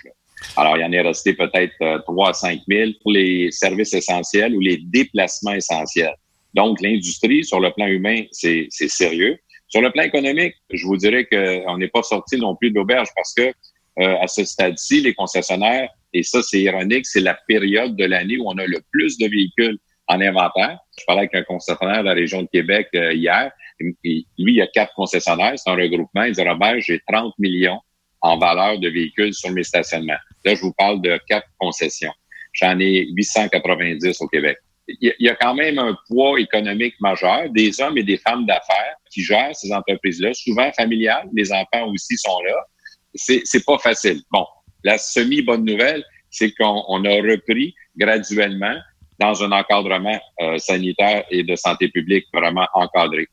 Alors, 0.57 0.77
il 0.77 0.81
y 0.81 0.83
en 0.83 0.91
est 0.91 1.01
resté 1.01 1.33
peut-être 1.33 2.03
3 2.05 2.29
à 2.29 2.33
5 2.33 2.61
000 2.67 2.91
pour 3.01 3.11
les 3.13 3.49
services 3.51 3.93
essentiels 3.93 4.55
ou 4.55 4.59
les 4.59 4.77
déplacements 4.77 5.53
essentiels. 5.53 6.15
Donc, 6.53 6.81
l'industrie, 6.81 7.43
sur 7.43 7.59
le 7.61 7.71
plan 7.71 7.87
humain, 7.87 8.23
c'est 8.31 8.67
sérieux. 8.69 9.37
Sur 9.67 9.81
le 9.81 9.91
plan 9.91 10.03
économique, 10.03 10.53
je 10.69 10.85
vous 10.85 10.97
dirais 10.97 11.25
qu'on 11.25 11.77
n'est 11.77 11.87
pas 11.87 12.03
sorti 12.03 12.37
non 12.37 12.55
plus 12.55 12.69
de 12.71 12.75
l'auberge 12.75 13.07
parce 13.15 13.33
que 13.33 13.53
euh, 13.99 14.17
à 14.21 14.27
ce 14.27 14.43
stade-ci, 14.43 15.01
les 15.01 15.13
concessionnaires, 15.13 15.89
et 16.13 16.23
ça 16.23 16.41
c'est 16.41 16.61
ironique, 16.61 17.05
c'est 17.05 17.21
la 17.21 17.37
période 17.47 17.95
de 17.95 18.05
l'année 18.05 18.37
où 18.37 18.47
on 18.47 18.57
a 18.57 18.65
le 18.65 18.81
plus 18.91 19.17
de 19.17 19.27
véhicules 19.27 19.77
en 20.07 20.21
inventaire. 20.21 20.79
Je 20.97 21.03
parlais 21.05 21.21
avec 21.21 21.35
un 21.35 21.43
concessionnaire 21.43 21.99
de 21.99 22.05
la 22.05 22.13
région 22.13 22.41
de 22.41 22.47
Québec 22.51 22.87
euh, 22.95 23.13
hier. 23.13 23.51
lui, 23.79 23.95
il 24.03 24.55
y 24.55 24.61
a 24.61 24.67
quatre 24.67 24.93
concessionnaires, 24.93 25.53
c'est 25.57 25.69
un 25.69 25.75
regroupement. 25.75 26.23
Il 26.23 26.33
dit 26.33 26.41
Robert, 26.41 26.79
j'ai 26.79 27.01
30 27.07 27.33
millions 27.39 27.79
en 28.21 28.37
valeur 28.37 28.79
de 28.79 28.89
véhicules 28.89 29.33
sur 29.33 29.51
mes 29.51 29.63
stationnements. 29.63 30.17
Là, 30.45 30.55
je 30.55 30.61
vous 30.61 30.73
parle 30.73 31.01
de 31.01 31.19
quatre 31.27 31.47
concessions. 31.59 32.13
J'en 32.53 32.79
ai 32.79 33.07
890 33.11 34.21
au 34.21 34.27
Québec 34.27 34.57
il 34.87 35.13
y 35.19 35.29
a 35.29 35.35
quand 35.35 35.55
même 35.55 35.79
un 35.79 35.97
poids 36.07 36.39
économique 36.39 36.95
majeur, 36.99 37.49
des 37.49 37.79
hommes 37.81 37.97
et 37.97 38.03
des 38.03 38.17
femmes 38.17 38.45
d'affaires 38.45 38.95
qui 39.11 39.21
gèrent 39.23 39.55
ces 39.55 39.73
entreprises-là, 39.73 40.33
souvent 40.33 40.71
familiales, 40.73 41.27
les 41.33 41.51
enfants 41.51 41.87
aussi 41.87 42.17
sont 42.17 42.39
là. 42.45 42.55
C'est, 43.15 43.65
pas 43.65 43.77
facile. 43.77 44.21
Bon, 44.31 44.45
la 44.83 44.97
semi-bonne 44.97 45.65
nouvelle, 45.65 46.03
c'est 46.29 46.51
qu'on 46.51 47.05
a 47.05 47.15
repris 47.21 47.73
graduellement 47.97 48.75
dans 49.19 49.43
un 49.43 49.51
encadrement 49.51 50.19
euh, 50.41 50.57
sanitaire 50.57 51.23
et 51.31 51.43
de 51.43 51.55
santé 51.55 51.87
publique 51.87 52.25
vraiment 52.33 52.67
encadré. 52.73 53.27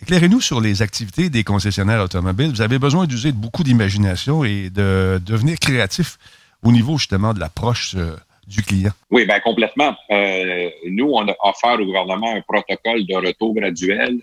Éclairez-nous 0.00 0.40
sur 0.40 0.60
les 0.60 0.80
activités 0.80 1.28
des 1.28 1.44
concessionnaires 1.44 2.02
automobiles. 2.02 2.50
Vous 2.50 2.62
avez 2.62 2.78
besoin 2.78 3.06
d'user 3.06 3.32
beaucoup 3.32 3.62
d'imagination 3.62 4.44
et 4.44 4.70
de 4.70 5.20
devenir 5.24 5.58
créatif 5.58 6.16
au 6.62 6.72
niveau 6.72 6.96
justement 6.96 7.34
de 7.34 7.40
l'approche 7.40 7.94
euh, 7.96 8.16
du 8.46 8.62
client. 8.62 8.92
Oui, 9.10 9.26
ben 9.26 9.40
complètement. 9.40 9.94
Euh, 10.10 10.70
nous, 10.88 11.10
on 11.12 11.28
a 11.28 11.34
offert 11.42 11.78
au 11.80 11.84
gouvernement 11.84 12.34
un 12.34 12.40
protocole 12.42 13.04
de 13.06 13.14
retour 13.14 13.54
graduel 13.54 14.18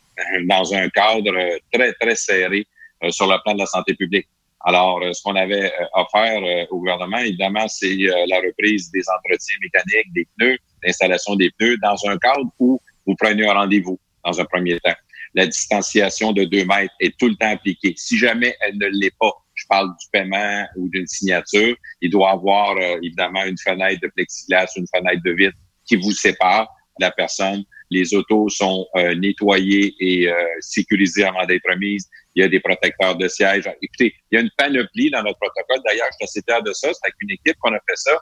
dans 0.46 0.74
un 0.74 0.90
cadre 0.90 1.36
très, 1.72 1.94
très 1.94 2.16
serré 2.16 2.66
sur 3.10 3.28
le 3.28 3.36
plan 3.44 3.54
de 3.54 3.60
la 3.60 3.66
santé 3.66 3.94
publique. 3.94 4.28
Alors, 4.66 5.02
ce 5.14 5.22
qu'on 5.22 5.36
avait 5.36 5.72
offert 5.94 6.42
au 6.72 6.80
gouvernement, 6.80 7.18
évidemment, 7.18 7.68
c'est 7.68 7.96
la 7.96 8.38
reprise 8.38 8.90
des 8.92 9.04
entretiens 9.10 9.58
mécaniques, 9.62 10.14
des 10.14 10.28
pneus, 10.38 10.58
l'installation 10.84 11.36
des 11.36 11.52
pneus 11.58 11.78
dans 11.82 11.98
un 12.08 12.18
cadre 12.18 12.46
où 12.60 12.80
vous 13.06 13.16
prenez 13.16 13.46
un 13.48 13.54
rendez-vous 13.54 14.00
dans 14.24 14.40
un 14.40 14.46
premier 14.46 14.80
temps. 14.80 14.96
La 15.34 15.48
distanciation 15.48 16.32
de 16.32 16.44
deux 16.44 16.66
mètres 16.66 16.94
est 17.00 17.18
tout 17.18 17.28
le 17.28 17.36
temps 17.36 17.50
appliquée. 17.50 17.94
Si 17.98 18.18
jamais 18.18 18.56
elle 18.62 18.78
ne 18.78 18.88
l'est 18.88 19.16
pas, 19.20 19.32
je 19.56 19.66
parle 19.68 19.90
du 19.90 20.08
paiement 20.12 20.66
ou 20.76 20.90
d'une 20.90 21.08
signature, 21.08 21.76
il 22.02 22.10
doit 22.10 22.32
avoir 22.32 22.78
euh, 22.78 22.98
évidemment 23.02 23.44
une 23.44 23.58
fenêtre 23.58 24.02
de 24.02 24.08
plexiglas, 24.08 24.68
une 24.76 24.86
fenêtre 24.96 25.22
de 25.24 25.32
vitre 25.32 25.58
qui 25.86 25.96
vous 25.96 26.12
sépare 26.12 26.68
de 27.00 27.06
la 27.06 27.12
personne. 27.12 27.64
Les 27.90 28.14
autos 28.14 28.50
sont 28.50 28.88
euh, 28.96 29.16
nettoyées 29.16 29.96
et 30.00 30.30
euh, 30.30 30.36
sécurisées 30.60 31.24
avant 31.24 31.46
d'être 31.46 31.78
mises. 31.78 32.10
Il 32.36 32.42
y 32.42 32.46
a 32.46 32.50
des 32.50 32.60
protecteurs 32.60 33.16
de 33.16 33.28
siège. 33.28 33.70
Écoutez, 33.82 34.14
il 34.32 34.36
y 34.36 34.38
a 34.38 34.42
une 34.42 34.50
panoplie 34.58 35.10
dans 35.12 35.24
notre 35.24 35.40
protocole. 35.40 35.80
D'ailleurs, 35.86 36.08
je 36.12 36.26
suis 36.26 36.40
assez 36.40 36.42
fier 36.48 36.64
de 36.64 36.74
ça. 36.74 36.90
C'est 36.94 37.06
avec 37.06 37.16
une 37.22 37.32
équipe 37.32 37.56
qu'on 37.60 37.74
a 37.74 37.80
fait 37.88 37.96
ça. 37.96 38.20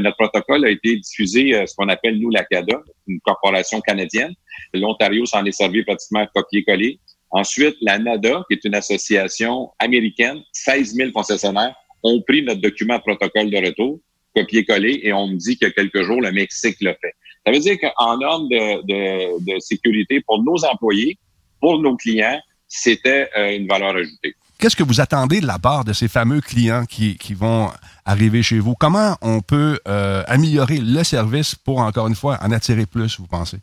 notre 0.00 0.16
protocole 0.16 0.64
a 0.66 0.70
été 0.70 0.96
diffusé, 0.96 1.64
ce 1.66 1.74
qu'on 1.74 1.88
appelle, 1.88 2.18
nous, 2.18 2.30
la 2.30 2.44
CADA, 2.44 2.82
une 3.06 3.20
corporation 3.20 3.80
canadienne. 3.80 4.34
L'Ontario 4.74 5.24
s'en 5.24 5.44
est 5.44 5.52
servi 5.52 5.82
pratiquement 5.82 6.26
copier-coller. 6.34 7.00
Ensuite, 7.30 7.76
la 7.80 7.98
NADA, 7.98 8.44
qui 8.48 8.54
est 8.54 8.64
une 8.64 8.76
association 8.76 9.72
américaine, 9.80 10.40
16 10.52 10.94
000 10.94 11.10
concessionnaires 11.10 11.74
ont 12.04 12.22
pris 12.22 12.42
notre 12.42 12.60
document 12.60 12.96
de 12.96 13.02
protocole 13.02 13.50
de 13.50 13.56
retour, 13.56 13.98
copié-collé, 14.34 15.00
et 15.02 15.12
on 15.12 15.28
me 15.28 15.36
dit 15.36 15.58
que 15.58 15.66
quelques 15.66 16.02
jours, 16.02 16.20
le 16.20 16.32
Mexique 16.32 16.76
l'a 16.80 16.94
fait. 16.94 17.14
Ça 17.46 17.52
veut 17.52 17.58
dire 17.58 17.76
qu'en 17.80 18.18
norme 18.18 18.48
de, 18.48 19.60
sécurité 19.60 20.22
pour 20.26 20.42
nos 20.42 20.64
employés, 20.64 21.18
pour 21.60 21.80
nos 21.80 21.96
clients, 21.96 22.40
c'était 22.66 23.28
euh, 23.36 23.56
une 23.56 23.66
valeur 23.66 23.94
ajoutée. 23.94 24.34
Qu'est-ce 24.58 24.76
que 24.76 24.82
vous 24.82 25.00
attendez 25.00 25.40
de 25.40 25.46
la 25.46 25.58
part 25.58 25.84
de 25.84 25.92
ces 25.92 26.08
fameux 26.08 26.40
clients 26.40 26.84
qui, 26.86 27.18
vont 27.34 27.70
arriver 28.04 28.42
chez 28.42 28.58
vous? 28.58 28.74
Comment 28.74 29.16
on 29.20 29.40
peut 29.40 29.78
euh, 29.86 30.22
améliorer 30.26 30.78
le 30.78 31.04
service 31.04 31.54
pour, 31.54 31.78
encore 31.78 32.06
une 32.08 32.14
fois, 32.14 32.38
en 32.40 32.50
attirer 32.50 32.86
plus, 32.86 33.18
vous 33.18 33.26
pensez? 33.26 33.58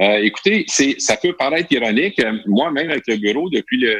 Euh, 0.00 0.18
écoutez, 0.22 0.64
c'est, 0.66 0.96
ça 0.98 1.16
peut 1.16 1.34
paraître 1.36 1.72
ironique. 1.72 2.20
Moi-même, 2.46 2.90
avec 2.90 3.04
le 3.06 3.16
bureau, 3.16 3.48
depuis 3.48 3.78
le, 3.78 3.94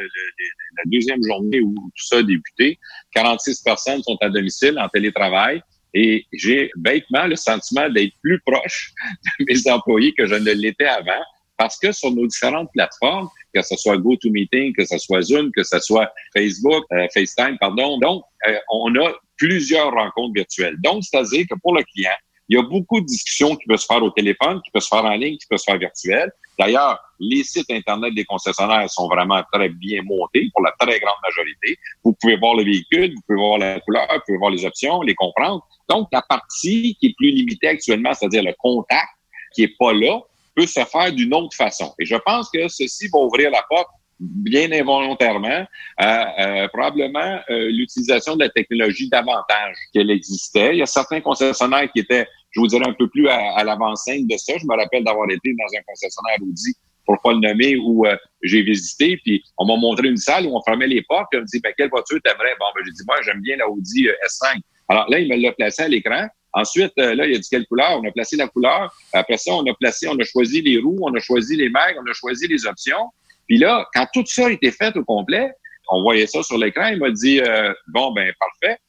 la 0.77 0.83
deuxième 0.85 1.23
journée 1.23 1.61
où 1.61 1.73
tout 1.73 2.05
ça 2.05 2.17
a 2.17 2.23
débuté, 2.23 2.79
46 3.13 3.61
personnes 3.61 4.03
sont 4.03 4.17
à 4.21 4.29
domicile 4.29 4.77
en 4.79 4.89
télétravail. 4.89 5.61
Et 5.95 6.25
j'ai 6.33 6.69
bêtement 6.75 7.25
le 7.25 7.37
sentiment 7.37 7.89
d'être 7.89 8.13
plus 8.21 8.39
proche 8.41 8.91
de 9.39 9.45
mes 9.49 9.71
employés 9.71 10.13
que 10.13 10.27
je 10.27 10.35
ne 10.35 10.51
l'étais 10.51 10.85
avant, 10.85 11.23
parce 11.57 11.79
que 11.79 11.91
sur 11.93 12.11
nos 12.11 12.27
différentes 12.27 12.69
plateformes, 12.73 13.29
que 13.53 13.61
ce 13.61 13.77
soit 13.77 13.97
GoToMeeting, 13.97 14.73
que 14.75 14.85
ce 14.85 14.97
soit 14.97 15.21
Zoom, 15.21 15.51
que 15.53 15.63
ce 15.63 15.79
soit 15.79 16.11
Facebook, 16.35 16.83
euh, 16.91 17.07
FaceTime, 17.13 17.57
pardon, 17.59 17.97
donc 17.99 18.23
euh, 18.47 18.57
on 18.69 18.93
a 18.95 19.13
plusieurs 19.37 19.91
rencontres 19.91 20.33
virtuelles. 20.33 20.75
Donc, 20.83 21.03
c'est-à-dire 21.03 21.45
que 21.49 21.55
pour 21.61 21.73
le 21.73 21.83
client, 21.83 22.11
il 22.47 22.57
y 22.57 22.59
a 22.59 22.63
beaucoup 22.63 23.01
de 23.01 23.05
discussions 23.05 23.55
qui 23.55 23.65
peuvent 23.65 23.79
se 23.79 23.85
faire 23.85 24.03
au 24.03 24.11
téléphone, 24.11 24.61
qui 24.63 24.71
peuvent 24.71 24.81
se 24.81 24.87
faire 24.87 25.05
en 25.05 25.15
ligne, 25.15 25.37
qui 25.37 25.47
peuvent 25.47 25.59
se 25.59 25.63
faire 25.63 25.79
virtuelles. 25.79 26.31
D'ailleurs, 26.59 26.99
les 27.19 27.43
sites 27.43 27.69
Internet 27.71 28.13
des 28.13 28.23
concessionnaires 28.23 28.89
sont 28.89 29.07
vraiment 29.07 29.41
très 29.51 29.69
bien 29.69 30.01
montés 30.03 30.49
pour 30.53 30.63
la 30.63 30.71
très 30.79 30.99
grande 30.99 31.15
majorité. 31.23 31.77
Vous 32.03 32.13
pouvez 32.13 32.37
voir 32.37 32.55
le 32.55 32.63
véhicule, 32.63 33.13
vous 33.13 33.21
pouvez 33.27 33.39
voir 33.39 33.57
la 33.57 33.79
couleur, 33.81 34.07
vous 34.13 34.19
pouvez 34.25 34.37
voir 34.37 34.51
les 34.51 34.65
options, 34.65 35.01
les 35.01 35.15
comprendre. 35.15 35.67
Donc, 35.89 36.07
la 36.11 36.21
partie 36.21 36.95
qui 36.99 37.07
est 37.07 37.15
plus 37.17 37.31
limitée 37.31 37.67
actuellement, 37.67 38.13
c'est-à-dire 38.13 38.43
le 38.43 38.53
contact, 38.59 39.09
qui 39.53 39.63
est 39.63 39.77
pas 39.77 39.93
là, 39.93 40.19
peut 40.55 40.67
se 40.67 40.83
faire 40.85 41.11
d'une 41.11 41.33
autre 41.33 41.55
façon. 41.55 41.93
Et 41.99 42.05
je 42.05 42.15
pense 42.15 42.49
que 42.49 42.67
ceci 42.67 43.07
va 43.11 43.19
ouvrir 43.19 43.49
la 43.51 43.63
porte 43.69 43.89
bien 44.19 44.71
involontairement, 44.71 45.65
à, 45.97 46.67
probablement 46.69 47.39
euh, 47.49 47.69
l'utilisation 47.69 48.35
de 48.35 48.43
la 48.43 48.49
technologie 48.49 49.09
davantage 49.09 49.75
qu'elle 49.93 50.09
existait. 50.09 50.73
Il 50.73 50.79
y 50.79 50.81
a 50.81 50.85
certains 50.85 51.21
concessionnaires 51.21 51.91
qui 51.91 51.99
étaient, 51.99 52.27
je 52.51 52.59
vous 52.59 52.67
dirais, 52.67 52.87
un 52.87 52.93
peu 52.93 53.09
plus 53.09 53.27
à, 53.27 53.63
l'avant-scène 53.63 54.25
de 54.27 54.37
ça. 54.37 54.53
Je 54.57 54.65
me 54.65 54.75
rappelle 54.75 55.03
d'avoir 55.03 55.29
été 55.29 55.53
dans 55.53 55.79
un 55.79 55.81
concessionnaire 55.87 56.37
Audi, 56.41 56.73
pour 57.05 57.21
pas 57.21 57.33
le 57.33 57.39
nommer, 57.39 57.75
où 57.75 58.05
euh, 58.05 58.15
j'ai 58.41 58.61
visité, 58.61 59.19
puis 59.23 59.43
on 59.57 59.65
m'a 59.65 59.75
montré 59.75 60.07
une 60.07 60.17
salle 60.17 60.45
où 60.47 60.55
on 60.55 60.61
fermait 60.61 60.87
les 60.87 61.03
portes, 61.03 61.27
puis 61.29 61.39
on 61.39 61.41
me 61.41 61.47
dit, 61.47 61.59
ben, 61.59 61.73
quelle 61.77 61.89
voiture 61.89 62.19
t'aimerais? 62.23 62.55
Bon, 62.59 62.65
ben, 62.73 62.81
j'ai 62.85 62.91
dit, 62.91 63.03
moi, 63.05 63.17
j'aime 63.23 63.41
bien 63.41 63.57
la 63.57 63.69
Audi 63.69 64.07
euh, 64.07 64.13
S5. 64.25 64.59
Alors 64.87 65.09
là, 65.09 65.19
il 65.19 65.29
me 65.29 65.35
l'a 65.35 65.51
placé 65.51 65.83
à 65.83 65.87
l'écran. 65.87 66.27
Ensuite, 66.53 66.93
là, 66.95 67.13
il 67.13 67.35
a 67.35 67.37
dit 67.37 67.49
quelle 67.51 67.65
couleur. 67.65 67.99
On 68.01 68.07
a 68.07 68.11
placé 68.11 68.37
la 68.37 68.47
couleur. 68.47 68.95
Après 69.11 69.35
ça, 69.35 69.53
on 69.53 69.65
a 69.69 69.73
placé, 69.73 70.07
on 70.07 70.17
a 70.17 70.23
choisi 70.23 70.61
les 70.61 70.79
roues, 70.79 70.99
on 71.01 71.13
a 71.13 71.19
choisi 71.19 71.57
les 71.57 71.67
mags, 71.67 71.97
on 71.99 72.09
a 72.09 72.13
choisi 72.13 72.47
les 72.47 72.65
options. 72.65 73.11
Puis 73.47 73.57
là, 73.57 73.87
quand 73.93 74.07
tout 74.13 74.23
ça 74.25 74.47
a 74.47 74.49
été 74.51 74.71
fait 74.71 74.95
au 74.97 75.03
complet, 75.03 75.51
on 75.89 76.01
voyait 76.01 76.27
ça 76.27 76.41
sur 76.43 76.57
l'écran, 76.57 76.87
il 76.87 76.99
m'a 76.99 77.11
dit 77.11 77.39
euh, 77.41 77.73
Bon, 77.87 78.11
ben 78.11 78.31
parfait. 78.39 78.79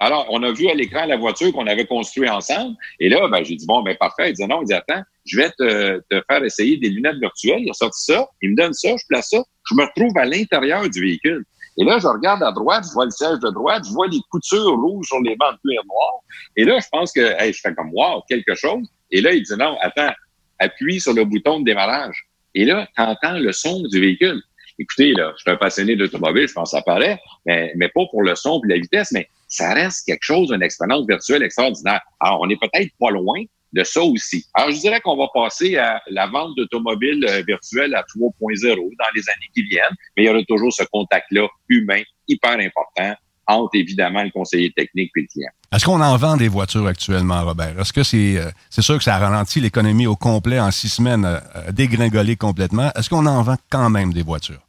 Alors, 0.00 0.26
on 0.28 0.42
a 0.42 0.52
vu 0.52 0.68
à 0.68 0.74
l'écran 0.74 1.06
la 1.06 1.16
voiture 1.16 1.52
qu'on 1.52 1.66
avait 1.66 1.86
construite 1.86 2.28
ensemble. 2.28 2.76
Et 3.00 3.08
là, 3.08 3.26
ben, 3.28 3.42
j'ai 3.44 3.56
dit 3.56 3.66
Bon, 3.66 3.82
ben 3.82 3.96
parfait. 3.96 4.30
Il 4.30 4.34
dit 4.34 4.46
Non, 4.46 4.62
il 4.62 4.66
dit 4.66 4.74
Attends, 4.74 5.02
je 5.24 5.36
vais 5.36 5.50
te, 5.50 5.98
te 6.10 6.22
faire 6.30 6.44
essayer 6.44 6.76
des 6.76 6.90
lunettes 6.90 7.18
virtuelles. 7.18 7.60
Il 7.60 7.70
a 7.70 7.74
sorti 7.74 8.04
ça, 8.04 8.28
il 8.42 8.50
me 8.50 8.56
donne 8.56 8.72
ça, 8.72 8.90
je 8.96 9.04
place 9.08 9.30
ça, 9.30 9.42
je 9.68 9.74
me 9.74 9.82
retrouve 9.82 10.16
à 10.16 10.24
l'intérieur 10.24 10.88
du 10.88 11.00
véhicule. 11.00 11.44
Et 11.76 11.84
là, 11.84 11.98
je 11.98 12.06
regarde 12.06 12.42
à 12.42 12.52
droite, 12.52 12.84
je 12.88 12.92
vois 12.92 13.06
le 13.06 13.10
siège 13.10 13.40
de 13.40 13.50
droite, 13.50 13.82
je 13.84 13.92
vois 13.92 14.06
les 14.06 14.20
coutures 14.30 14.76
rouges 14.76 15.08
sur 15.08 15.20
les 15.20 15.34
bancs 15.34 15.54
de 15.54 15.68
cuir. 15.68 15.82
Et 16.56 16.64
là, 16.64 16.78
je 16.78 16.86
pense 16.90 17.12
que 17.12 17.20
je 17.20 17.60
fais 17.60 17.74
comme 17.74 17.90
Wow, 17.92 18.22
quelque 18.28 18.54
chose. 18.54 18.86
Et 19.10 19.20
là, 19.20 19.32
il 19.32 19.42
dit 19.42 19.56
Non, 19.58 19.76
attends, 19.80 20.12
appuie 20.58 21.00
sur 21.00 21.12
le 21.12 21.24
bouton 21.24 21.60
de 21.60 21.64
démarrage. 21.64 22.26
Et 22.54 22.64
là, 22.64 22.88
tu 22.96 23.02
entends 23.02 23.38
le 23.38 23.52
son 23.52 23.82
du 23.82 24.00
véhicule. 24.00 24.42
Écoutez, 24.78 25.12
là, 25.12 25.32
je 25.36 25.42
suis 25.42 25.50
un 25.50 25.56
passionné 25.56 25.94
d'automobile, 25.94 26.48
je 26.48 26.52
pense 26.52 26.72
que 26.72 26.76
ça 26.78 26.82
paraît, 26.82 27.20
mais, 27.46 27.72
mais 27.76 27.88
pas 27.88 28.04
pour 28.10 28.22
le 28.22 28.34
son 28.34 28.60
et 28.64 28.68
la 28.68 28.78
vitesse, 28.78 29.12
mais 29.12 29.28
ça 29.46 29.72
reste 29.72 30.04
quelque 30.06 30.22
chose, 30.24 30.50
une 30.50 30.62
expérience 30.62 31.06
virtuelle 31.06 31.44
extraordinaire. 31.44 32.00
Alors, 32.18 32.40
on 32.40 32.48
est 32.48 32.58
peut-être 32.60 32.90
pas 32.98 33.10
loin 33.10 33.44
de 33.72 33.84
ça 33.84 34.02
aussi. 34.02 34.46
Alors, 34.54 34.70
je 34.70 34.80
dirais 34.80 35.00
qu'on 35.00 35.16
va 35.16 35.28
passer 35.32 35.76
à 35.76 36.02
la 36.08 36.26
vente 36.26 36.56
d'automobiles 36.56 37.24
euh, 37.28 37.42
virtuelles 37.46 37.94
à 37.94 38.02
3.0 38.02 38.74
dans 38.74 39.04
les 39.14 39.28
années 39.28 39.50
qui 39.54 39.62
viennent, 39.62 39.96
mais 40.16 40.24
il 40.24 40.26
y 40.26 40.28
aura 40.28 40.42
toujours 40.44 40.72
ce 40.72 40.84
contact-là 40.92 41.46
humain 41.68 42.02
hyper 42.26 42.58
important 42.58 43.14
entre 43.46 43.76
évidemment 43.76 44.22
le 44.22 44.30
conseiller 44.30 44.72
technique 44.72 45.10
et 45.16 45.20
le 45.20 45.26
client. 45.26 45.50
Est-ce 45.74 45.86
qu'on 45.86 46.00
en 46.00 46.16
vend 46.16 46.36
des 46.36 46.46
voitures 46.46 46.86
actuellement, 46.86 47.44
Robert? 47.44 47.80
Est-ce 47.80 47.92
que 47.92 48.04
c'est 48.04 48.36
euh, 48.38 48.50
c'est 48.70 48.82
sûr 48.82 48.96
que 48.96 49.02
ça 49.02 49.18
ralentit 49.18 49.58
l'économie 49.58 50.06
au 50.06 50.14
complet 50.14 50.60
en 50.60 50.70
six 50.70 50.88
semaines, 50.88 51.24
euh, 51.24 51.72
dégringolé 51.72 52.36
complètement? 52.36 52.92
Est-ce 52.94 53.10
qu'on 53.10 53.26
en 53.26 53.42
vend 53.42 53.56
quand 53.70 53.90
même 53.90 54.12
des 54.12 54.22
voitures? 54.22 54.60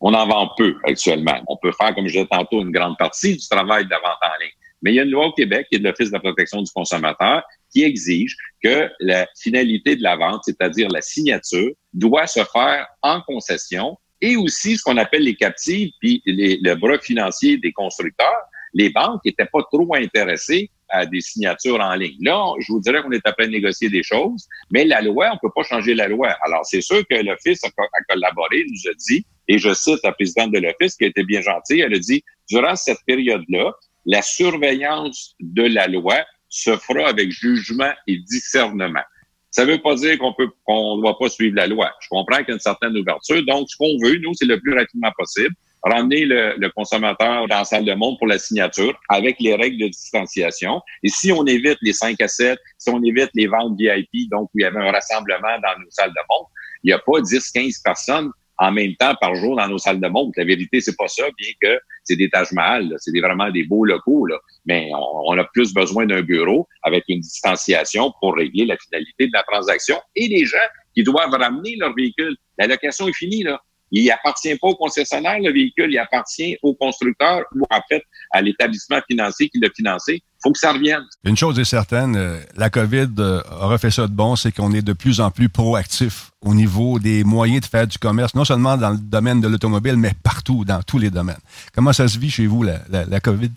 On 0.00 0.12
en 0.12 0.26
vend 0.26 0.50
peu 0.56 0.74
actuellement. 0.88 1.40
On 1.46 1.56
peut 1.56 1.70
faire, 1.70 1.94
comme 1.94 2.08
je 2.08 2.14
disais 2.14 2.26
tantôt, 2.26 2.60
une 2.62 2.72
grande 2.72 2.96
partie 2.98 3.36
du 3.36 3.48
travail 3.48 3.84
de 3.84 3.90
la 3.90 3.98
vente 3.98 4.18
en 4.22 4.42
ligne. 4.42 4.50
Mais 4.82 4.90
il 4.90 4.96
y 4.96 4.98
a 4.98 5.04
une 5.04 5.10
loi 5.10 5.26
au 5.26 5.32
Québec 5.32 5.68
qui 5.70 5.76
est 5.76 5.78
de 5.78 5.84
l'Office 5.84 6.08
de 6.08 6.14
la 6.14 6.20
protection 6.20 6.60
du 6.60 6.70
consommateur 6.72 7.44
qui 7.72 7.84
exige 7.84 8.36
que 8.60 8.90
la 8.98 9.28
finalité 9.40 9.94
de 9.94 10.02
la 10.02 10.16
vente, 10.16 10.40
c'est-à-dire 10.44 10.88
la 10.88 11.00
signature, 11.00 11.70
doit 11.94 12.26
se 12.26 12.42
faire 12.52 12.88
en 13.02 13.20
concession 13.20 13.96
et 14.20 14.36
aussi 14.36 14.76
ce 14.76 14.82
qu'on 14.82 14.96
appelle 14.96 15.22
les 15.22 15.36
captives, 15.36 15.90
puis 16.00 16.22
les, 16.26 16.58
le 16.60 16.74
bras 16.74 16.98
financier 16.98 17.58
des 17.58 17.72
constructeurs. 17.72 18.26
Les 18.74 18.90
banques 18.90 19.20
n'étaient 19.24 19.48
pas 19.52 19.62
trop 19.70 19.94
intéressées 19.94 20.70
à 20.88 21.06
des 21.06 21.20
signatures 21.20 21.80
en 21.80 21.94
ligne. 21.94 22.16
Là, 22.20 22.52
je 22.60 22.72
vous 22.72 22.80
dirais 22.80 23.02
qu'on 23.02 23.12
est 23.12 23.26
après 23.26 23.48
négocier 23.48 23.88
des 23.88 24.02
choses, 24.02 24.46
mais 24.70 24.84
la 24.84 25.00
loi, 25.00 25.30
on 25.32 25.38
peut 25.38 25.52
pas 25.54 25.62
changer 25.62 25.94
la 25.94 26.06
loi. 26.08 26.36
Alors, 26.44 26.64
c'est 26.64 26.82
sûr 26.82 27.02
que 27.08 27.14
l'Office 27.16 27.64
a, 27.64 27.68
a, 27.68 28.02
collaboré, 28.08 28.64
nous 28.68 28.90
a 28.90 28.94
dit, 29.08 29.24
et 29.48 29.58
je 29.58 29.72
cite 29.72 30.00
la 30.04 30.12
présidente 30.12 30.52
de 30.52 30.58
l'Office 30.58 30.96
qui 30.96 31.04
a 31.04 31.08
été 31.08 31.24
bien 31.24 31.40
gentille, 31.40 31.80
elle 31.80 31.94
a 31.94 31.98
dit, 31.98 32.22
durant 32.48 32.76
cette 32.76 32.98
période-là, 33.06 33.72
la 34.04 34.22
surveillance 34.22 35.34
de 35.40 35.62
la 35.62 35.86
loi 35.86 36.16
se 36.48 36.76
fera 36.76 37.08
avec 37.08 37.30
jugement 37.30 37.92
et 38.06 38.18
discernement. 38.18 39.02
Ça 39.50 39.64
ne 39.64 39.72
veut 39.72 39.82
pas 39.82 39.94
dire 39.94 40.18
qu'on 40.18 40.32
peut 40.32 40.48
qu'on 40.64 40.96
ne 40.96 41.02
doit 41.02 41.18
pas 41.18 41.28
suivre 41.28 41.56
la 41.56 41.66
loi. 41.66 41.90
Je 42.00 42.08
comprends 42.08 42.38
qu'il 42.38 42.48
y 42.48 42.50
a 42.52 42.54
une 42.54 42.60
certaine 42.60 42.96
ouverture. 42.96 43.44
Donc, 43.46 43.68
ce 43.68 43.76
qu'on 43.76 43.98
veut, 44.02 44.18
nous, 44.18 44.32
c'est 44.34 44.46
le 44.46 44.58
plus 44.58 44.74
rapidement 44.74 45.10
possible 45.16 45.54
ramener 45.82 46.24
le, 46.24 46.54
le, 46.56 46.70
consommateur 46.70 47.48
dans 47.48 47.58
la 47.58 47.64
salle 47.64 47.84
de 47.84 47.94
monde 47.94 48.16
pour 48.18 48.26
la 48.26 48.38
signature 48.38 48.98
avec 49.08 49.36
les 49.40 49.54
règles 49.54 49.82
de 49.82 49.88
distanciation. 49.88 50.80
Et 51.02 51.08
si 51.08 51.32
on 51.32 51.44
évite 51.44 51.78
les 51.82 51.92
5 51.92 52.20
à 52.20 52.28
7, 52.28 52.58
si 52.78 52.90
on 52.90 53.02
évite 53.02 53.30
les 53.34 53.46
ventes 53.46 53.76
VIP, 53.78 54.30
donc 54.30 54.48
où 54.54 54.58
il 54.58 54.62
y 54.62 54.64
avait 54.64 54.80
un 54.80 54.92
rassemblement 54.92 55.58
dans 55.62 55.80
nos 55.80 55.90
salles 55.90 56.10
de 56.10 56.22
monde, 56.30 56.46
il 56.84 56.88
n'y 56.88 56.92
a 56.92 56.98
pas 56.98 57.20
10, 57.20 57.50
15 57.50 57.78
personnes 57.84 58.30
en 58.58 58.70
même 58.70 58.94
temps 58.96 59.14
par 59.20 59.34
jour 59.34 59.56
dans 59.56 59.66
nos 59.66 59.78
salles 59.78 60.00
de 60.00 60.08
montre. 60.08 60.32
La 60.36 60.44
vérité, 60.44 60.80
c'est 60.80 60.96
pas 60.96 61.08
ça, 61.08 61.24
bien 61.36 61.50
que 61.60 61.80
c'est 62.04 62.16
des 62.16 62.28
Taj 62.30 62.52
Mahal, 62.52 62.94
c'est 62.98 63.18
vraiment 63.18 63.50
des 63.50 63.64
beaux 63.64 63.84
locaux, 63.84 64.26
là. 64.26 64.38
mais 64.66 64.90
on, 64.94 65.36
a 65.36 65.44
plus 65.52 65.72
besoin 65.74 66.06
d'un 66.06 66.22
bureau 66.22 66.68
avec 66.82 67.04
une 67.08 67.20
distanciation 67.20 68.12
pour 68.20 68.36
régler 68.36 68.66
la 68.66 68.76
finalité 68.76 69.26
de 69.26 69.32
la 69.32 69.42
transaction 69.42 69.96
et 70.14 70.28
les 70.28 70.44
gens 70.44 70.58
qui 70.94 71.02
doivent 71.02 71.30
ramener 71.30 71.76
leur 71.76 71.94
véhicule. 71.94 72.36
La 72.58 72.66
location 72.66 73.08
est 73.08 73.14
finie, 73.14 73.42
là. 73.42 73.60
Il 73.92 74.10
appartient 74.10 74.56
pas 74.56 74.68
au 74.68 74.74
concessionnaire, 74.74 75.38
le 75.38 75.52
véhicule, 75.52 75.92
il 75.92 75.98
appartient 75.98 76.56
au 76.62 76.74
constructeur 76.74 77.44
ou 77.54 77.64
en 77.70 77.80
fait 77.88 78.02
à 78.30 78.40
l'établissement 78.40 79.00
financier 79.08 79.50
qui 79.50 79.60
l'a 79.60 79.68
financé. 79.76 80.22
faut 80.42 80.50
que 80.50 80.58
ça 80.58 80.72
revienne. 80.72 81.02
Une 81.24 81.36
chose 81.36 81.58
est 81.58 81.64
certaine, 81.64 82.16
euh, 82.16 82.40
la 82.56 82.70
COVID 82.70 83.08
euh, 83.18 83.42
aura 83.60 83.76
fait 83.76 83.90
ça 83.90 84.06
de 84.06 84.12
bon, 84.12 84.34
c'est 84.34 84.50
qu'on 84.50 84.72
est 84.72 84.82
de 84.82 84.94
plus 84.94 85.20
en 85.20 85.30
plus 85.30 85.50
proactif 85.50 86.30
au 86.40 86.54
niveau 86.54 86.98
des 86.98 87.22
moyens 87.22 87.60
de 87.60 87.66
faire 87.66 87.86
du 87.86 87.98
commerce, 87.98 88.34
non 88.34 88.46
seulement 88.46 88.78
dans 88.78 88.90
le 88.90 88.98
domaine 88.98 89.42
de 89.42 89.48
l'automobile, 89.48 89.96
mais 89.96 90.12
partout, 90.24 90.64
dans 90.64 90.82
tous 90.82 90.98
les 90.98 91.10
domaines. 91.10 91.36
Comment 91.74 91.92
ça 91.92 92.08
se 92.08 92.18
vit 92.18 92.30
chez 92.30 92.46
vous, 92.46 92.62
la, 92.62 92.78
la, 92.88 93.20
COVID? 93.20 93.50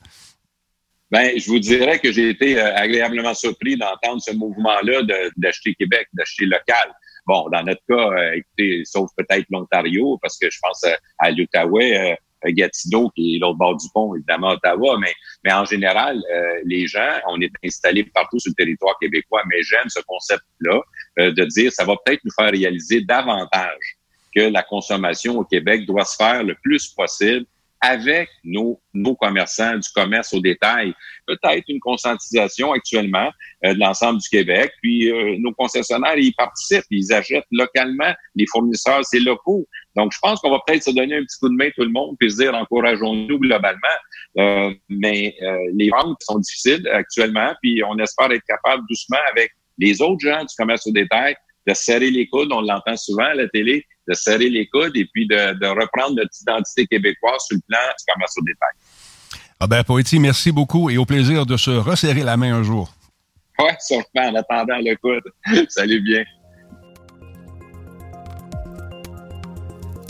Ben, 1.12 1.32
je 1.38 1.48
vous 1.48 1.60
dirais 1.60 1.98
que 2.00 2.12
j'ai 2.12 2.30
été 2.30 2.60
euh, 2.60 2.76
agréablement 2.76 3.34
surpris 3.34 3.78
d'entendre 3.78 4.22
ce 4.22 4.34
mouvement-là 4.34 5.02
d'acheter 5.38 5.74
Québec, 5.76 6.08
d'acheter 6.14 6.46
local. 6.46 6.94
Bon, 7.26 7.50
dans 7.50 7.64
notre 7.64 7.82
cas, 7.88 8.12
euh, 8.12 8.34
écoutez, 8.34 8.84
sauf 8.86 9.10
peut-être 9.18 9.48
l'Ontario, 9.50 10.20
parce 10.22 10.38
que 10.38 10.50
je 10.50 10.60
pense 10.62 10.84
euh, 10.84 10.96
à 11.18 11.32
l'Outaouais, 11.32 12.12
euh, 12.12 12.16
Gatineau, 12.48 13.10
qui 13.16 13.36
est 13.36 13.40
l'autre 13.40 13.58
bord 13.58 13.76
du 13.76 13.88
pont, 13.92 14.14
évidemment 14.14 14.50
Ottawa, 14.50 15.00
mais, 15.00 15.14
mais 15.44 15.52
en 15.52 15.66
général, 15.66 16.22
les 16.66 16.86
gens, 16.86 17.10
on 17.28 17.42
est 17.42 17.52
installés 17.64 18.04
partout 18.04 18.38
sur 18.38 18.52
le 18.52 18.64
territoire 18.64 18.96
québécois, 19.02 19.42
mais 19.50 19.64
j'aime 19.64 19.90
ce 19.90 20.00
concept-là 20.06 20.80
de 21.18 21.46
dire 21.46 21.72
ça 21.72 21.86
va 21.86 21.96
peut-être 22.06 22.24
nous 22.24 22.32
faire 22.38 22.52
réaliser 22.52 23.02
davantage 23.02 23.98
que 24.36 24.42
la 24.42 24.62
consommation 24.62 25.40
au 25.40 25.44
Québec 25.44 25.88
doit 25.88 26.06
se 26.06 26.18
faire 26.18 26.44
le 26.44 26.54
plus 26.62 26.88
possible 26.90 27.48
avec 27.86 28.30
nos, 28.44 28.82
nos 28.94 29.16
commerçants 29.16 29.76
du 29.76 29.88
commerce 29.94 30.34
au 30.34 30.40
détail. 30.40 30.94
Peut-être 31.28 31.64
une 31.68 31.80
conscientisation 31.80 32.72
actuellement 32.72 33.30
euh, 33.64 33.74
de 33.76 33.80
l'ensemble 33.80 34.20
du 34.20 34.28
Québec. 34.28 34.72
Puis 34.82 35.12
euh, 35.12 35.36
nos 35.40 35.54
concessionnaires, 35.54 36.18
ils 36.18 36.34
participent, 36.34 36.86
ils 36.90 37.14
achètent 37.14 37.46
localement. 37.52 38.12
Les 38.36 38.46
fournisseurs, 38.48 39.06
c'est 39.06 39.20
locaux. 39.20 39.68
Donc, 39.96 40.14
je 40.14 40.20
pense 40.20 40.40
qu'on 40.40 40.50
va 40.50 40.60
peut-être 40.66 40.84
se 40.84 40.92
donner 40.92 41.16
un 41.16 41.22
petit 41.22 41.38
coup 41.40 41.50
de 41.50 41.56
main 41.56 41.70
tout 41.76 41.84
le 41.84 41.92
monde 41.92 42.16
puis 42.20 42.32
se 42.32 42.38
dire 42.38 42.56
encourageons-nous 42.56 43.40
globalement. 43.40 43.80
Euh, 44.38 44.74
mais 44.90 45.36
les 45.76 45.90
ventes 45.90 46.18
sont 46.22 46.40
difficiles 46.40 46.88
actuellement, 46.92 47.54
puis 47.62 47.82
on 47.88 47.98
espère 48.00 48.32
être 48.32 48.44
capable 48.48 48.84
doucement 48.90 49.20
avec 49.32 49.52
les 49.78 50.02
autres 50.02 50.20
gens 50.20 50.42
du 50.42 50.54
commerce 50.58 50.88
au 50.88 50.92
détail 50.92 51.36
de 51.68 51.74
serrer 51.74 52.12
les 52.12 52.28
coudes. 52.28 52.52
On 52.52 52.62
l'entend 52.62 52.96
souvent 52.98 53.26
à 53.26 53.34
la 53.34 53.48
télé 53.50 53.86
de 54.08 54.14
serrer 54.14 54.50
les 54.50 54.68
coudes 54.68 54.96
et 54.96 55.06
puis 55.14 55.28
de, 55.28 55.68
reprendre 55.68 56.16
notre 56.16 56.32
identité 56.42 56.86
québécoise 56.86 57.42
sur 57.48 57.58
le 57.58 57.62
plan 57.68 57.80
du 57.80 58.14
commerce 58.14 58.38
au 58.38 58.44
détail. 58.44 58.70
Ah 59.60 59.68
ben, 59.68 59.84
Poitiers, 59.84 60.20
merci 60.20 60.52
beaucoup 60.52 60.90
et 60.90 60.98
au 60.98 61.06
plaisir 61.06 61.46
de 61.46 61.58
se 61.58 61.72
resserrer 61.72 62.24
la 62.24 62.38
main 62.38 62.56
un 62.56 62.64
jour. 62.64 62.94
Oui, 63.60 63.72
sûrement, 63.80 64.04
en 64.16 64.36
attendant 64.36 64.78
le 64.78 64.96
coude. 64.98 65.24
Salut 65.70 66.02
bien. 66.02 66.24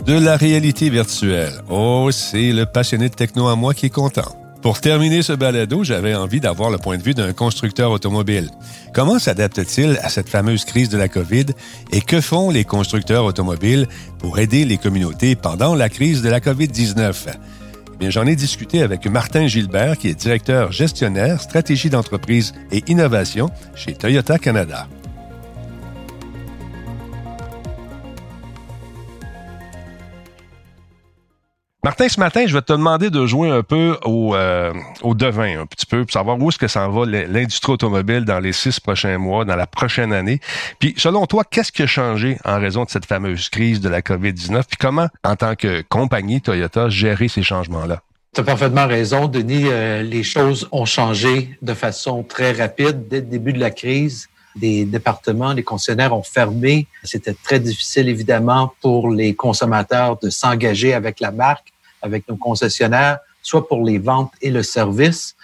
De 0.04 0.24
la 0.24 0.36
réalité 0.36 0.90
virtuelle. 0.90 1.62
Oh, 1.68 2.10
c'est 2.12 2.52
le 2.52 2.64
passionné 2.66 3.08
de 3.08 3.14
techno 3.14 3.48
à 3.48 3.56
moi 3.56 3.74
qui 3.74 3.86
est 3.86 3.90
content. 3.90 4.45
Pour 4.66 4.80
terminer 4.80 5.22
ce 5.22 5.32
balado, 5.32 5.84
j'avais 5.84 6.16
envie 6.16 6.40
d'avoir 6.40 6.70
le 6.70 6.78
point 6.78 6.98
de 6.98 7.02
vue 7.04 7.14
d'un 7.14 7.32
constructeur 7.32 7.92
automobile. 7.92 8.50
Comment 8.92 9.20
s'adapte-t-il 9.20 9.96
à 10.02 10.08
cette 10.08 10.28
fameuse 10.28 10.64
crise 10.64 10.88
de 10.88 10.98
la 10.98 11.06
COVID 11.08 11.46
et 11.92 12.00
que 12.00 12.20
font 12.20 12.50
les 12.50 12.64
constructeurs 12.64 13.26
automobiles 13.26 13.86
pour 14.18 14.40
aider 14.40 14.64
les 14.64 14.76
communautés 14.76 15.36
pendant 15.36 15.76
la 15.76 15.88
crise 15.88 16.20
de 16.20 16.28
la 16.30 16.40
COVID-19? 16.40 17.28
Eh 18.00 18.10
j'en 18.10 18.26
ai 18.26 18.34
discuté 18.34 18.82
avec 18.82 19.06
Martin 19.06 19.46
Gilbert, 19.46 19.98
qui 19.98 20.08
est 20.08 20.18
directeur 20.18 20.72
gestionnaire, 20.72 21.40
stratégie 21.40 21.88
d'entreprise 21.88 22.52
et 22.72 22.82
innovation 22.88 23.50
chez 23.76 23.94
Toyota 23.94 24.36
Canada. 24.36 24.88
Martin, 31.86 32.08
ce 32.08 32.18
matin, 32.18 32.44
je 32.48 32.52
vais 32.52 32.62
te 32.62 32.72
demander 32.72 33.10
de 33.10 33.26
jouer 33.26 33.48
un 33.48 33.62
peu 33.62 33.96
au, 34.04 34.34
euh, 34.34 34.72
au 35.02 35.14
devin, 35.14 35.60
un 35.60 35.66
petit 35.66 35.86
peu, 35.86 36.04
pour 36.04 36.12
savoir 36.12 36.36
où 36.36 36.48
est-ce 36.48 36.58
que 36.58 36.66
s'en 36.66 36.90
va 36.90 37.06
l'industrie 37.06 37.74
automobile 37.74 38.24
dans 38.24 38.40
les 38.40 38.52
six 38.52 38.80
prochains 38.80 39.18
mois, 39.18 39.44
dans 39.44 39.54
la 39.54 39.68
prochaine 39.68 40.12
année. 40.12 40.40
Puis, 40.80 40.94
selon 40.96 41.26
toi, 41.26 41.44
qu'est-ce 41.48 41.70
qui 41.70 41.84
a 41.84 41.86
changé 41.86 42.38
en 42.44 42.58
raison 42.58 42.82
de 42.82 42.90
cette 42.90 43.06
fameuse 43.06 43.48
crise 43.50 43.80
de 43.80 43.88
la 43.88 44.00
COVID-19? 44.00 44.64
Puis 44.66 44.78
comment, 44.80 45.06
en 45.22 45.36
tant 45.36 45.54
que 45.54 45.84
compagnie 45.88 46.40
Toyota, 46.40 46.88
gérer 46.88 47.28
ces 47.28 47.44
changements-là? 47.44 48.02
Tu 48.34 48.40
as 48.40 48.44
parfaitement 48.44 48.88
raison, 48.88 49.28
Denis. 49.28 49.66
Euh, 49.66 50.02
les 50.02 50.24
choses 50.24 50.66
ont 50.72 50.86
changé 50.86 51.56
de 51.62 51.72
façon 51.72 52.24
très 52.24 52.50
rapide 52.50 53.06
dès 53.06 53.20
le 53.20 53.26
début 53.26 53.52
de 53.52 53.60
la 53.60 53.70
crise 53.70 54.28
des 54.56 54.86
départements, 54.86 55.52
les 55.52 55.62
concessionnaires 55.62 56.16
ont 56.16 56.22
fermé. 56.22 56.86
C'était 57.04 57.34
très 57.34 57.60
difficile, 57.60 58.08
évidemment, 58.08 58.72
pour 58.80 59.10
les 59.10 59.34
consommateurs 59.34 60.18
de 60.18 60.30
s'engager 60.30 60.94
avec 60.94 61.20
la 61.20 61.30
marque 61.30 61.74
avec 62.02 62.28
nos 62.28 62.36
concessionnaires, 62.36 63.18
soit 63.42 63.68
pour 63.68 63.84
les 63.84 63.98
ventes 63.98 64.32
et 64.42 64.50
le 64.50 64.62
service. 64.62 65.36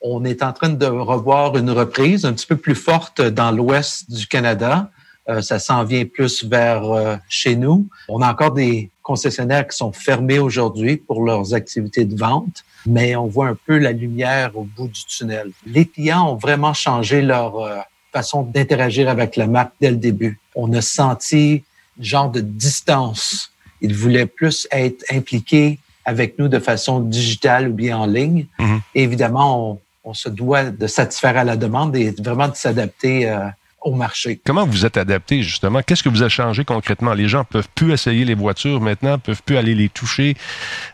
On 0.00 0.24
est 0.24 0.42
en 0.42 0.52
train 0.52 0.70
de 0.70 0.86
revoir 0.86 1.56
une 1.56 1.70
reprise 1.70 2.24
un 2.24 2.32
petit 2.32 2.46
peu 2.46 2.56
plus 2.56 2.74
forte 2.74 3.20
dans 3.20 3.52
l'ouest 3.52 4.10
du 4.10 4.26
Canada. 4.26 4.90
Euh, 5.28 5.40
ça 5.40 5.58
s'en 5.60 5.84
vient 5.84 6.04
plus 6.04 6.44
vers 6.44 6.84
euh, 6.84 7.16
chez 7.28 7.54
nous. 7.54 7.88
On 8.08 8.22
a 8.22 8.30
encore 8.30 8.52
des 8.52 8.90
concessionnaires 9.02 9.68
qui 9.68 9.76
sont 9.76 9.92
fermés 9.92 10.40
aujourd'hui 10.40 10.96
pour 10.96 11.24
leurs 11.24 11.54
activités 11.54 12.04
de 12.04 12.16
vente, 12.16 12.64
mais 12.86 13.14
on 13.14 13.26
voit 13.26 13.48
un 13.48 13.56
peu 13.66 13.78
la 13.78 13.92
lumière 13.92 14.56
au 14.56 14.64
bout 14.64 14.88
du 14.88 15.04
tunnel. 15.04 15.52
Les 15.66 15.86
clients 15.86 16.32
ont 16.32 16.36
vraiment 16.36 16.74
changé 16.74 17.22
leur 17.22 17.58
euh, 17.58 17.78
façon 18.12 18.42
d'interagir 18.42 19.08
avec 19.08 19.36
la 19.36 19.46
marque 19.46 19.72
dès 19.80 19.90
le 19.90 19.96
début. 19.96 20.40
On 20.54 20.72
a 20.72 20.80
senti 20.80 21.62
un 22.00 22.02
genre 22.02 22.30
de 22.30 22.40
distance. 22.40 23.52
Ils 23.80 23.94
voulaient 23.94 24.26
plus 24.26 24.66
être 24.70 25.04
impliqués 25.10 25.78
avec 26.04 26.38
nous 26.38 26.48
de 26.48 26.58
façon 26.58 27.00
digitale 27.00 27.68
ou 27.68 27.72
bien 27.72 27.96
en 27.98 28.06
ligne. 28.06 28.46
Mhm. 28.58 28.80
évidemment, 28.94 29.78
on, 30.04 30.14
se 30.14 30.28
doit 30.28 30.64
de 30.64 30.86
satisfaire 30.86 31.36
à 31.36 31.44
la 31.44 31.56
demande 31.56 31.94
et 31.96 32.10
vraiment 32.18 32.48
de 32.48 32.56
s'adapter 32.56 33.28
euh, 33.28 33.38
au 33.84 33.92
marché. 33.92 34.40
Comment 34.44 34.66
vous 34.66 34.86
êtes 34.86 34.96
adapté 34.96 35.42
justement? 35.42 35.82
Qu'est-ce 35.82 36.02
que 36.02 36.08
vous 36.08 36.22
a 36.22 36.28
changé 36.28 36.64
concrètement? 36.64 37.14
Les 37.14 37.28
gens 37.28 37.44
peuvent 37.44 37.68
plus 37.74 37.92
essayer 37.92 38.24
les 38.24 38.34
voitures 38.34 38.80
maintenant, 38.80 39.18
peuvent 39.18 39.42
plus 39.42 39.56
aller 39.56 39.74
les 39.74 39.88
toucher. 39.88 40.36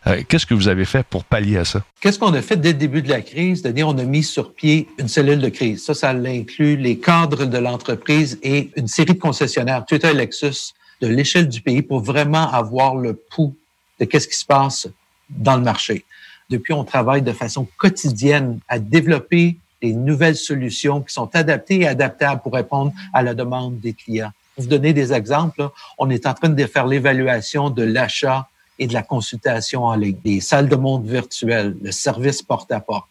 Euh, 0.06 0.22
qu'est-ce 0.28 0.46
que 0.46 0.54
vous 0.54 0.68
avez 0.68 0.84
fait 0.84 1.04
pour 1.04 1.24
pallier 1.24 1.58
à 1.58 1.64
ça? 1.64 1.82
Qu'est-ce 2.00 2.18
qu'on 2.18 2.34
a 2.34 2.42
fait 2.42 2.56
dès 2.56 2.72
le 2.72 2.78
début 2.78 3.02
de 3.02 3.08
la 3.08 3.20
crise? 3.20 3.62
C'est-à-dire, 3.62 3.88
on 3.88 3.98
a 3.98 4.04
mis 4.04 4.22
sur 4.22 4.54
pied 4.54 4.88
une 4.98 5.08
cellule 5.08 5.40
de 5.40 5.48
crise. 5.48 5.84
Ça, 5.84 5.94
ça 5.94 6.10
inclut 6.10 6.76
les 6.76 6.98
cadres 6.98 7.44
de 7.44 7.58
l'entreprise 7.58 8.38
et 8.42 8.70
une 8.76 8.88
série 8.88 9.14
de 9.14 9.20
concessionnaires, 9.20 9.84
Toyota 9.84 10.10
et 10.10 10.14
Lexus, 10.14 10.74
de 11.00 11.06
l'échelle 11.06 11.48
du 11.48 11.60
pays 11.60 11.82
pour 11.82 12.00
vraiment 12.00 12.50
avoir 12.52 12.96
le 12.96 13.14
pouls 13.14 13.54
de 14.00 14.04
qu'est-ce 14.04 14.28
qui 14.28 14.36
se 14.36 14.46
passe 14.46 14.88
dans 15.30 15.56
le 15.56 15.62
marché. 15.62 16.04
Depuis, 16.50 16.72
on 16.72 16.84
travaille 16.84 17.22
de 17.22 17.32
façon 17.32 17.66
quotidienne 17.76 18.58
à 18.68 18.78
développer 18.78 19.58
des 19.82 19.92
nouvelles 19.92 20.36
solutions 20.36 21.02
qui 21.02 21.12
sont 21.12 21.30
adaptées 21.34 21.80
et 21.80 21.86
adaptables 21.86 22.40
pour 22.42 22.54
répondre 22.54 22.92
à 23.12 23.22
la 23.22 23.34
demande 23.34 23.78
des 23.80 23.92
clients. 23.92 24.32
Pour 24.54 24.64
vous 24.64 24.70
donner 24.70 24.92
des 24.92 25.12
exemples, 25.12 25.68
on 25.98 26.10
est 26.10 26.26
en 26.26 26.34
train 26.34 26.48
de 26.48 26.66
faire 26.66 26.86
l'évaluation 26.86 27.70
de 27.70 27.82
l'achat 27.84 28.48
et 28.78 28.86
de 28.86 28.94
la 28.94 29.02
consultation 29.02 29.84
en 29.84 29.94
ligne, 29.94 30.16
des 30.24 30.40
salles 30.40 30.68
de 30.68 30.76
monde 30.76 31.06
virtuelles, 31.06 31.76
le 31.82 31.92
service 31.92 32.42
porte-à-porte. 32.42 33.08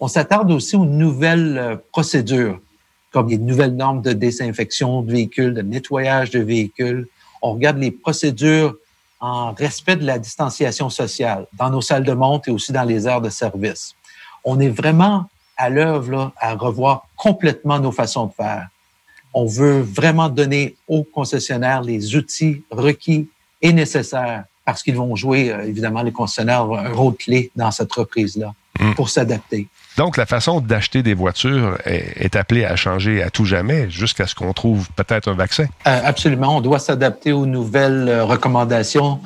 On 0.00 0.08
s'attarde 0.08 0.50
aussi 0.50 0.74
aux 0.74 0.84
nouvelles 0.84 1.58
euh, 1.58 1.76
procédures, 1.92 2.58
comme 3.12 3.28
les 3.28 3.38
nouvelles 3.38 3.76
normes 3.76 4.02
de 4.02 4.12
désinfection 4.12 5.02
de 5.02 5.12
véhicules, 5.12 5.54
de 5.54 5.62
nettoyage 5.62 6.30
de 6.30 6.40
véhicules. 6.40 7.06
On 7.42 7.52
regarde 7.52 7.78
les 7.78 7.90
procédures 7.90 8.74
en 9.22 9.52
respect 9.52 9.94
de 9.96 10.04
la 10.04 10.18
distanciation 10.18 10.90
sociale 10.90 11.46
dans 11.56 11.70
nos 11.70 11.80
salles 11.80 12.04
de 12.04 12.12
monte 12.12 12.48
et 12.48 12.50
aussi 12.50 12.72
dans 12.72 12.82
les 12.82 13.06
aires 13.06 13.20
de 13.20 13.30
service. 13.30 13.94
On 14.44 14.58
est 14.58 14.68
vraiment 14.68 15.26
à 15.56 15.70
l'œuvre 15.70 16.32
à 16.36 16.54
revoir 16.54 17.06
complètement 17.16 17.78
nos 17.78 17.92
façons 17.92 18.26
de 18.26 18.32
faire. 18.32 18.68
On 19.32 19.46
veut 19.46 19.80
vraiment 19.80 20.28
donner 20.28 20.76
aux 20.88 21.04
concessionnaires 21.04 21.82
les 21.82 22.16
outils 22.16 22.64
requis 22.70 23.28
et 23.62 23.72
nécessaires 23.72 24.44
parce 24.64 24.82
qu'ils 24.82 24.96
vont 24.96 25.14
jouer, 25.14 25.52
euh, 25.52 25.62
évidemment, 25.66 26.02
les 26.02 26.12
concessionnaires 26.12 26.64
un 26.64 26.92
rôle 26.92 27.14
clé 27.14 27.50
dans 27.54 27.70
cette 27.70 27.92
reprise-là 27.92 28.52
hmm. 28.80 28.94
pour 28.94 29.08
s'adapter. 29.08 29.68
Donc, 29.96 30.16
la 30.16 30.26
façon 30.26 30.60
d'acheter 30.60 31.02
des 31.02 31.14
voitures 31.14 31.78
est, 31.84 32.34
appelée 32.36 32.64
à 32.64 32.76
changer 32.76 33.22
à 33.22 33.30
tout 33.30 33.44
jamais 33.44 33.90
jusqu'à 33.90 34.26
ce 34.26 34.34
qu'on 34.34 34.52
trouve 34.52 34.88
peut-être 34.96 35.28
un 35.28 35.34
vaccin. 35.34 35.66
Euh, 35.86 36.00
absolument. 36.04 36.56
On 36.56 36.60
doit 36.60 36.78
s'adapter 36.78 37.32
aux 37.32 37.46
nouvelles 37.46 38.08
euh, 38.08 38.24
recommandations 38.24 39.20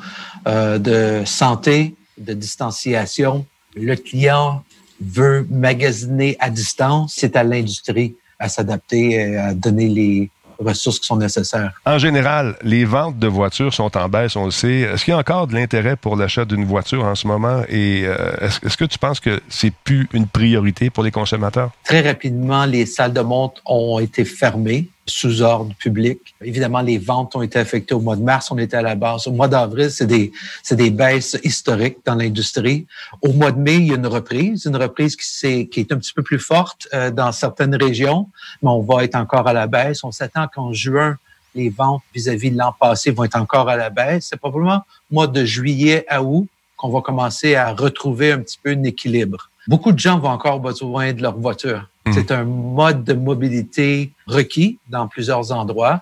de 0.45 1.23
santé, 1.25 1.93
de 2.17 2.31
distanciation. 2.31 3.45
Le 3.75 3.95
client 3.95 4.63
veut 5.01 5.45
magasiner 5.49 6.37
à 6.39 6.49
distance. 6.49 7.15
C'est 7.17 7.35
à 7.35 7.43
l'industrie 7.43 8.15
à 8.39 8.47
s'adapter, 8.47 9.35
à 9.35 9.53
donner 9.53 9.89
les, 9.89 10.29
ressources 10.59 10.99
qui 10.99 11.07
sont 11.07 11.17
nécessaires. 11.17 11.71
En 11.85 11.97
général, 11.97 12.55
les 12.61 12.85
ventes 12.85 13.19
de 13.19 13.27
voitures 13.27 13.73
sont 13.73 13.95
en 13.97 14.09
baisse, 14.09 14.35
on 14.35 14.45
le 14.45 14.51
sait. 14.51 14.81
Est-ce 14.81 15.05
qu'il 15.05 15.11
y 15.11 15.15
a 15.15 15.19
encore 15.19 15.47
de 15.47 15.53
l'intérêt 15.53 15.95
pour 15.95 16.15
l'achat 16.15 16.45
d'une 16.45 16.65
voiture 16.65 17.05
en 17.05 17.15
ce 17.15 17.27
moment? 17.27 17.63
Et 17.69 18.03
euh, 18.05 18.35
est-ce 18.41 18.77
que 18.77 18.85
tu 18.85 18.97
penses 18.97 19.19
que 19.19 19.39
c'est 19.49 19.73
plus 19.83 20.07
une 20.13 20.27
priorité 20.27 20.89
pour 20.89 21.03
les 21.03 21.11
consommateurs? 21.11 21.71
Très 21.83 22.01
rapidement, 22.01 22.65
les 22.65 22.85
salles 22.85 23.13
de 23.13 23.21
montre 23.21 23.61
ont 23.65 23.99
été 23.99 24.25
fermées 24.25 24.89
sous 25.07 25.41
ordre 25.41 25.73
public. 25.75 26.35
Évidemment, 26.41 26.81
les 26.81 26.97
ventes 26.97 27.35
ont 27.35 27.41
été 27.41 27.57
affectées 27.59 27.93
au 27.93 27.99
mois 27.99 28.15
de 28.15 28.21
mars. 28.21 28.51
On 28.51 28.57
était 28.57 28.77
à 28.77 28.81
la 28.81 28.95
base. 28.95 29.27
Au 29.27 29.31
mois 29.31 29.47
d'avril, 29.47 29.89
c'est 29.89 30.05
des, 30.05 30.31
c'est 30.63 30.75
des 30.75 30.89
baisses 30.89 31.37
historiques 31.43 31.97
dans 32.05 32.15
l'industrie. 32.15 32.85
Au 33.21 33.31
mois 33.33 33.51
de 33.51 33.59
mai, 33.59 33.75
il 33.75 33.87
y 33.87 33.91
a 33.91 33.95
une 33.95 34.07
reprise, 34.07 34.65
une 34.65 34.75
reprise 34.75 35.15
qui, 35.15 35.47
est, 35.47 35.67
qui 35.67 35.79
est 35.79 35.91
un 35.91 35.97
petit 35.97 36.13
peu 36.13 36.23
plus 36.23 36.39
forte 36.39 36.87
euh, 36.93 37.09
dans 37.09 37.31
certaines 37.31 37.75
régions, 37.75 38.29
mais 38.61 38.69
on 38.69 38.81
va 38.81 39.03
être 39.03 39.15
encore 39.15 39.47
à 39.47 39.53
la 39.53 39.67
baisse. 39.67 40.03
On 40.03 40.11
s'attend 40.11 40.47
qu'en 40.47 40.73
juin, 40.73 41.17
les 41.55 41.69
ventes 41.69 42.03
vis-à-vis 42.13 42.51
de 42.51 42.57
l'an 42.57 42.73
passé 42.77 43.11
vont 43.11 43.23
être 43.23 43.37
encore 43.37 43.69
à 43.69 43.77
la 43.77 43.89
baisse. 43.89 44.27
C'est 44.29 44.37
probablement 44.37 44.83
mois 45.09 45.27
de 45.27 45.43
juillet 45.43 46.05
à 46.07 46.21
août 46.21 46.47
qu'on 46.75 46.89
va 46.89 47.01
commencer 47.01 47.55
à 47.55 47.73
retrouver 47.73 48.31
un 48.33 48.39
petit 48.39 48.59
peu 48.61 48.71
un 48.71 48.83
équilibre. 48.83 49.49
Beaucoup 49.67 49.91
de 49.91 49.99
gens 49.99 50.19
vont 50.19 50.29
encore 50.29 50.59
besoin 50.59 51.11
de 51.11 51.21
leur 51.21 51.37
voiture. 51.37 51.89
Hmm. 52.07 52.13
C'est 52.13 52.31
un 52.31 52.43
mode 52.43 53.03
de 53.03 53.13
mobilité 53.13 54.11
requis 54.27 54.79
dans 54.89 55.07
plusieurs 55.07 55.51
endroits 55.51 56.01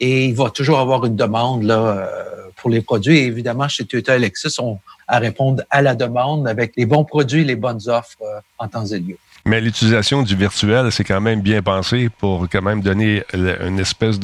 et 0.00 0.26
il 0.26 0.34
va 0.34 0.50
toujours 0.50 0.78
avoir 0.78 1.04
une 1.04 1.16
demande 1.16 1.62
là, 1.62 1.78
euh, 1.78 2.48
pour 2.56 2.70
les 2.70 2.80
produits. 2.80 3.18
Évidemment, 3.18 3.68
chez 3.68 3.84
Toyota 3.84 4.18
Lexus, 4.18 4.58
on 4.58 4.78
à 5.06 5.18
répondre 5.18 5.62
à 5.68 5.82
la 5.82 5.94
demande 5.94 6.48
avec 6.48 6.72
les 6.76 6.86
bons 6.86 7.04
produits, 7.04 7.44
les 7.44 7.56
bonnes 7.56 7.80
offres 7.88 8.22
euh, 8.22 8.40
en 8.58 8.68
temps 8.68 8.86
et 8.86 8.98
lieu. 8.98 9.18
Mais 9.44 9.60
l'utilisation 9.60 10.22
du 10.22 10.36
virtuel, 10.36 10.92
c'est 10.92 11.02
quand 11.02 11.20
même 11.20 11.40
bien 11.40 11.62
pensé 11.62 12.08
pour 12.18 12.48
quand 12.48 12.62
même 12.62 12.80
donner 12.80 13.24
une 13.34 13.80
espèce 13.80 14.20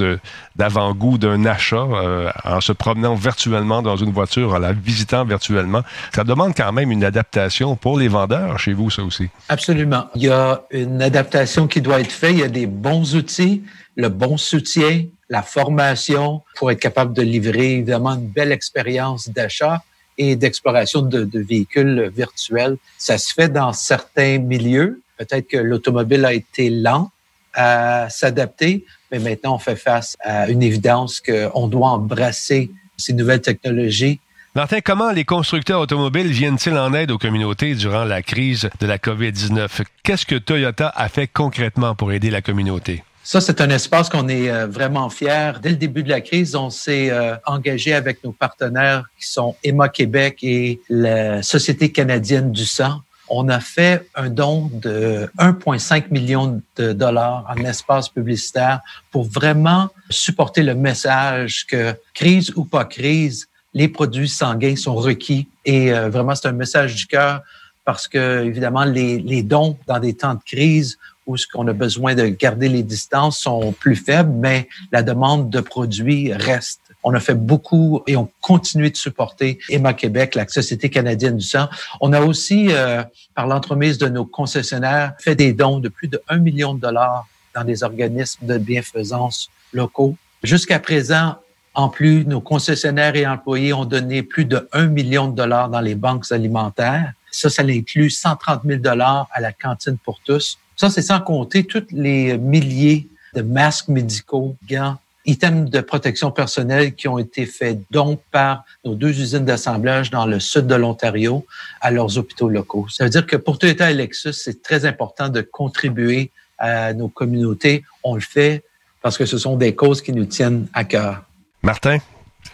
d'avant-goût 0.55 1.19
d'un 1.19 1.45
achat 1.45 1.77
euh, 1.77 2.31
en 2.45 2.61
se 2.61 2.73
promenant 2.73 3.15
virtuellement 3.17 3.83
dans 3.83 3.97
une 3.97 4.13
voiture, 4.13 4.55
en 4.55 4.59
la 4.59 4.73
visitant 4.73 5.25
virtuellement. 5.25 5.83
Ça 6.15 6.23
demande 6.23 6.55
quand 6.57 6.73
même 6.73 6.93
une 6.93 7.03
adaptation 7.03 7.75
pour 7.75 7.99
les 7.99 8.07
vendeurs 8.07 8.59
chez 8.61 8.73
vous, 8.73 8.91
ça 8.91 9.03
aussi. 9.03 9.29
Absolument. 9.49 10.07
Il 10.15 10.23
y 10.23 10.29
a 10.29 10.63
une 10.71 11.03
adaptation 11.03 11.67
qui 11.67 11.81
doit 11.81 12.01
être 12.01 12.13
faite. 12.13 12.33
Il 12.33 12.39
y 12.39 12.45
a 12.45 12.49
des 12.49 12.67
bons 12.67 13.17
outils, 13.17 13.65
le 13.97 14.11
bon 14.11 14.37
soutien, 14.37 15.05
la 15.29 15.43
formation 15.43 16.43
pour 16.57 16.71
être 16.71 16.81
capable 16.81 17.13
de 17.13 17.23
livrer 17.23 17.73
évidemment 17.73 18.15
une 18.15 18.29
belle 18.29 18.53
expérience 18.53 19.29
d'achat 19.29 19.83
et 20.17 20.37
d'exploration 20.37 21.03
de, 21.03 21.25
de, 21.25 21.41
véhicules 21.41 22.11
virtuels. 22.15 22.77
Ça 22.99 23.19
se 23.19 23.33
fait 23.33 23.49
dans 23.49 23.73
certains 23.73 24.39
milieux, 24.39 25.01
Peut-être 25.19 25.49
que 25.49 25.57
l'automobile 25.57 26.25
a 26.25 26.33
été 26.33 26.71
lent 26.71 27.11
à 27.55 28.09
s'adapter, 28.09 28.85
mais 29.11 29.19
maintenant 29.19 29.57
on 29.57 29.59
fait 29.59 29.77
face 29.77 30.17
à 30.21 30.49
une 30.49 30.63
évidence 30.63 31.21
qu'on 31.21 31.67
doit 31.69 31.89
embrasser 31.89 32.71
ces 32.97 33.13
nouvelles 33.13 33.41
technologies 33.41 34.21
Martin, 34.55 34.81
comment 34.81 35.13
les 35.13 35.25
constructeurs 35.25 35.79
automobiles 35.79 36.33
viennent-ils 36.33 36.77
en 36.77 36.93
aide 36.93 37.13
aux 37.13 37.19
communautés 37.19 37.77
durant 37.77 38.05
la 38.05 38.23
crise 38.23 38.69
de 38.81 38.87
la 38.89 38.99
COVID-19? 38.99 39.69
Qu'est-ce 40.03 40.27
que 40.27 40.35
Toyota 40.35 40.93
a 40.97 41.09
fait 41.09 41.29
concrètement 41.29 41.95
pour 41.95 42.13
aider 42.13 42.29
la 42.29 42.43
communauté? 42.43 43.05
Ça, 43.23 43.41
c'est 43.41 43.61
un 43.61 43.69
espace 43.71 44.09
qu'on 44.09 44.27
est 44.27 44.51
euh, 44.51 44.67
vraiment 44.67 45.11
fiers. 45.11 45.53
Dès 45.63 45.69
le 45.71 45.77
début 45.77 46.03
de 46.03 46.09
la 46.09 46.23
crise, 46.23 46.57
on 46.57 46.71
s'est 46.71 47.11
euh, 47.11 47.37
engagé 47.47 47.93
avec 47.93 48.25
nos 48.25 48.33
partenaires 48.33 49.05
qui 49.21 49.29
sont 49.29 49.55
Emma 49.63 49.89
Québec 49.91 50.39
et 50.43 50.81
la 50.89 51.43
Société 51.43 51.93
canadienne 51.93 52.51
du 52.51 52.65
sang 52.65 53.03
on 53.31 53.49
a 53.49 53.61
fait 53.61 54.07
un 54.15 54.31
don 54.31 54.71
de 54.73 55.29
1,5 55.39 56.11
million 56.11 56.61
de 56.77 56.93
dollars 56.93 57.45
en 57.49 57.65
espace 57.65 58.09
publicitaire 58.09 58.81
pour 59.11 59.25
vraiment 59.25 59.91
supporter 60.11 60.63
le 60.63 60.75
message 60.75 61.67
que 61.67 61.95
crise 62.15 62.53
ou 62.57 62.65
pas 62.65 62.85
crise, 62.85 63.49
les 63.75 63.89
produits 63.89 64.29
sanguins 64.29 64.77
sont 64.77 64.95
requis. 64.95 65.49
Et 65.65 65.93
euh, 65.93 66.09
vraiment, 66.09 66.35
c'est 66.35 66.49
un 66.49 66.53
message 66.53 66.95
du 66.95 67.07
cœur 67.07 67.43
parce 67.85 68.09
que, 68.09 68.45
évidemment, 68.45 68.85
les, 68.85 69.19
les 69.19 69.43
dons 69.43 69.79
dans 69.87 69.99
des 69.99 70.15
temps 70.15 70.35
de 70.35 70.43
crise 70.45 70.99
où 71.27 71.37
ce 71.37 71.47
qu'on 71.47 71.69
a 71.69 71.73
besoin 71.73 72.15
de 72.15 72.27
garder 72.27 72.69
les 72.69 72.83
distances 72.83 73.39
sont 73.39 73.73
plus 73.73 73.97
faibles, 73.97 74.33
mais 74.33 74.69
la 74.91 75.03
demande 75.03 75.51
de 75.51 75.61
produits 75.61 76.33
reste. 76.33 76.81
On 77.05 77.15
a 77.15 77.21
fait 77.21 77.35
beaucoup 77.35 78.03
et 78.07 78.17
on 78.17 78.29
continue 78.41 78.91
de 78.91 78.97
supporter 78.97 79.59
Emma 79.69 79.95
Québec, 79.95 80.35
la 80.35 80.49
Société 80.49 80.91
canadienne 80.91 81.37
du 81.37 81.45
sang. 81.45 81.69
On 82.01 82.13
a 82.13 82.21
aussi, 82.21 82.69
euh, 82.71 83.03
par 83.35 83.47
l'entremise 83.47 83.99
de 83.99 84.09
nos 84.09 84.25
concessionnaires, 84.25 85.13
fait 85.21 85.35
des 85.35 85.53
dons 85.53 85.79
de 85.79 85.89
plus 85.89 86.09
de 86.09 86.21
1 86.29 86.39
million 86.39 86.75
de 86.75 86.81
dollars 86.81 87.27
dans 87.55 87.65
des 87.65 87.83
organismes 87.83 88.47
de 88.47 88.59
bienfaisance 88.59 89.51
locaux. 89.73 90.17
Jusqu'à 90.43 90.79
présent, 90.79 91.37
en 91.75 91.89
plus, 91.89 92.25
nos 92.25 92.41
concessionnaires 92.41 93.15
et 93.15 93.27
employés 93.27 93.73
ont 93.73 93.85
donné 93.85 94.23
plus 94.23 94.45
de 94.45 94.69
1 94.73 94.87
million 94.87 95.29
de 95.29 95.37
dollars 95.37 95.69
dans 95.69 95.81
les 95.81 95.95
banques 95.95 96.31
alimentaires. 96.33 97.13
Ça, 97.31 97.51
ça 97.51 97.63
inclut 97.63 98.11
130 98.11 98.63
000 98.65 98.81
dollars 98.81 99.29
à 99.33 99.41
la 99.41 99.53
cantine 99.53 99.97
pour 99.99 100.19
tous. 100.21 100.59
Ça, 100.77 100.91
c'est 100.91 101.03
sans 101.03 101.21
compter 101.21 101.65
tous 101.65 101.87
les 101.91 102.37
milliers 102.39 103.07
de 103.35 103.43
masques 103.43 103.89
médicaux, 103.89 104.57
gants, 104.69 104.97
items 105.29 105.71
de 105.71 105.81
protection 105.81 106.31
personnelle 106.31 106.95
qui 106.95 107.07
ont 107.07 107.19
été 107.19 107.47
faits 107.47 107.79
donc 107.91 108.21
par 108.33 108.65
nos 108.85 108.95
deux 108.95 109.21
usines 109.21 109.45
d'assemblage 109.45 110.11
dans 110.11 110.27
le 110.27 110.41
sud 110.41 110.67
de 110.67 110.75
l'Ontario 110.75 111.47
à 111.81 111.91
leurs 111.91 112.19
hôpitaux 112.19 112.49
locaux. 112.49 112.87
Ça 112.91 113.05
veut 113.05 113.11
dire 113.11 113.27
que 113.27 113.37
pour 113.37 113.59
Toyota 113.59 113.91
et 113.91 113.95
Lexus, 113.95 114.33
c'est 114.33 114.63
très 114.63 114.87
important 114.87 115.29
de 115.29 115.43
contribuer 115.43 116.31
à 116.59 116.93
nos 116.95 117.09
communautés. 117.09 117.85
On 118.03 118.15
le 118.15 118.21
fait 118.21 118.65
parce 119.03 119.17
que 119.17 119.27
ce 119.27 119.39
sont 119.39 119.57
des 119.57 119.75
causes 119.75 120.03
qui 120.03 120.13
nous 120.13 120.25
tiennent 120.25 120.67
à 120.73 120.85
cœur. 120.85 121.23
Martin, 121.63 121.99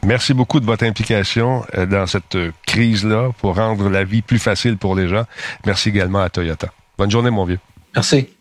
Merci 0.02 0.34
beaucoup 0.34 0.60
de 0.60 0.66
votre 0.66 0.84
implication 0.84 1.64
euh, 1.74 1.87
dans 1.87 2.06
cette 2.06 2.37
crise-là 2.66 3.30
pour 3.38 3.56
rendre 3.56 3.88
la 3.88 4.04
vie 4.04 4.22
plus 4.22 4.38
facile 4.38 4.76
pour 4.76 4.94
les 4.94 5.08
gens. 5.08 5.24
Merci 5.64 5.90
également 5.90 6.20
à 6.20 6.28
Toyota. 6.28 6.68
Bonne 6.98 7.10
journée, 7.10 7.30
mon 7.30 7.44
vieux. 7.44 7.60
Merci. 7.94 8.34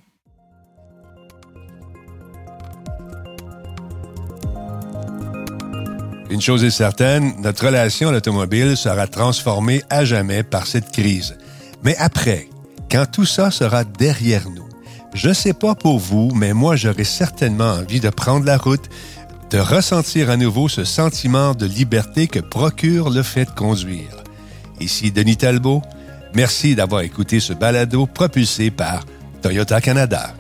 Une 6.34 6.42
chose 6.42 6.64
est 6.64 6.72
certaine, 6.72 7.36
notre 7.44 7.68
relation 7.68 8.10
à 8.10 8.12
l'automobile 8.12 8.76
sera 8.76 9.06
transformée 9.06 9.84
à 9.92 10.04
jamais 10.04 10.42
par 10.42 10.66
cette 10.66 10.92
crise. 10.92 11.38
Mais 11.84 11.96
après, 11.98 12.50
quand 12.90 13.06
tout 13.06 13.24
ça 13.24 13.52
sera 13.52 13.84
derrière 13.84 14.50
nous, 14.50 14.68
je 15.14 15.30
ne 15.30 15.34
sais 15.34 15.54
pas 15.54 15.76
pour 15.76 16.00
vous, 16.00 16.32
mais 16.34 16.54
moi 16.54 16.76
j'aurais 16.76 17.04
certainement 17.04 17.74
envie 17.74 18.00
de 18.00 18.10
prendre 18.10 18.48
la 18.48 18.58
route, 18.58 18.90
de 19.52 19.60
ressentir 19.60 20.32
à 20.32 20.36
nouveau 20.36 20.68
ce 20.68 20.86
sentiment 20.86 21.54
de 21.54 21.68
liberté 21.68 22.26
que 22.26 22.40
procure 22.40 23.12
le 23.12 23.22
fait 23.22 23.46
de 23.46 23.52
conduire. 23.52 24.24
Ici 24.80 25.12
Denis 25.12 25.38
Talbot, 25.38 25.84
merci 26.34 26.74
d'avoir 26.74 27.02
écouté 27.02 27.40
ce 27.42 27.54
balado 27.54 28.08
propulsé 28.08 28.72
par 28.72 29.06
Toyota 29.44 29.82
Canada. 29.82 30.34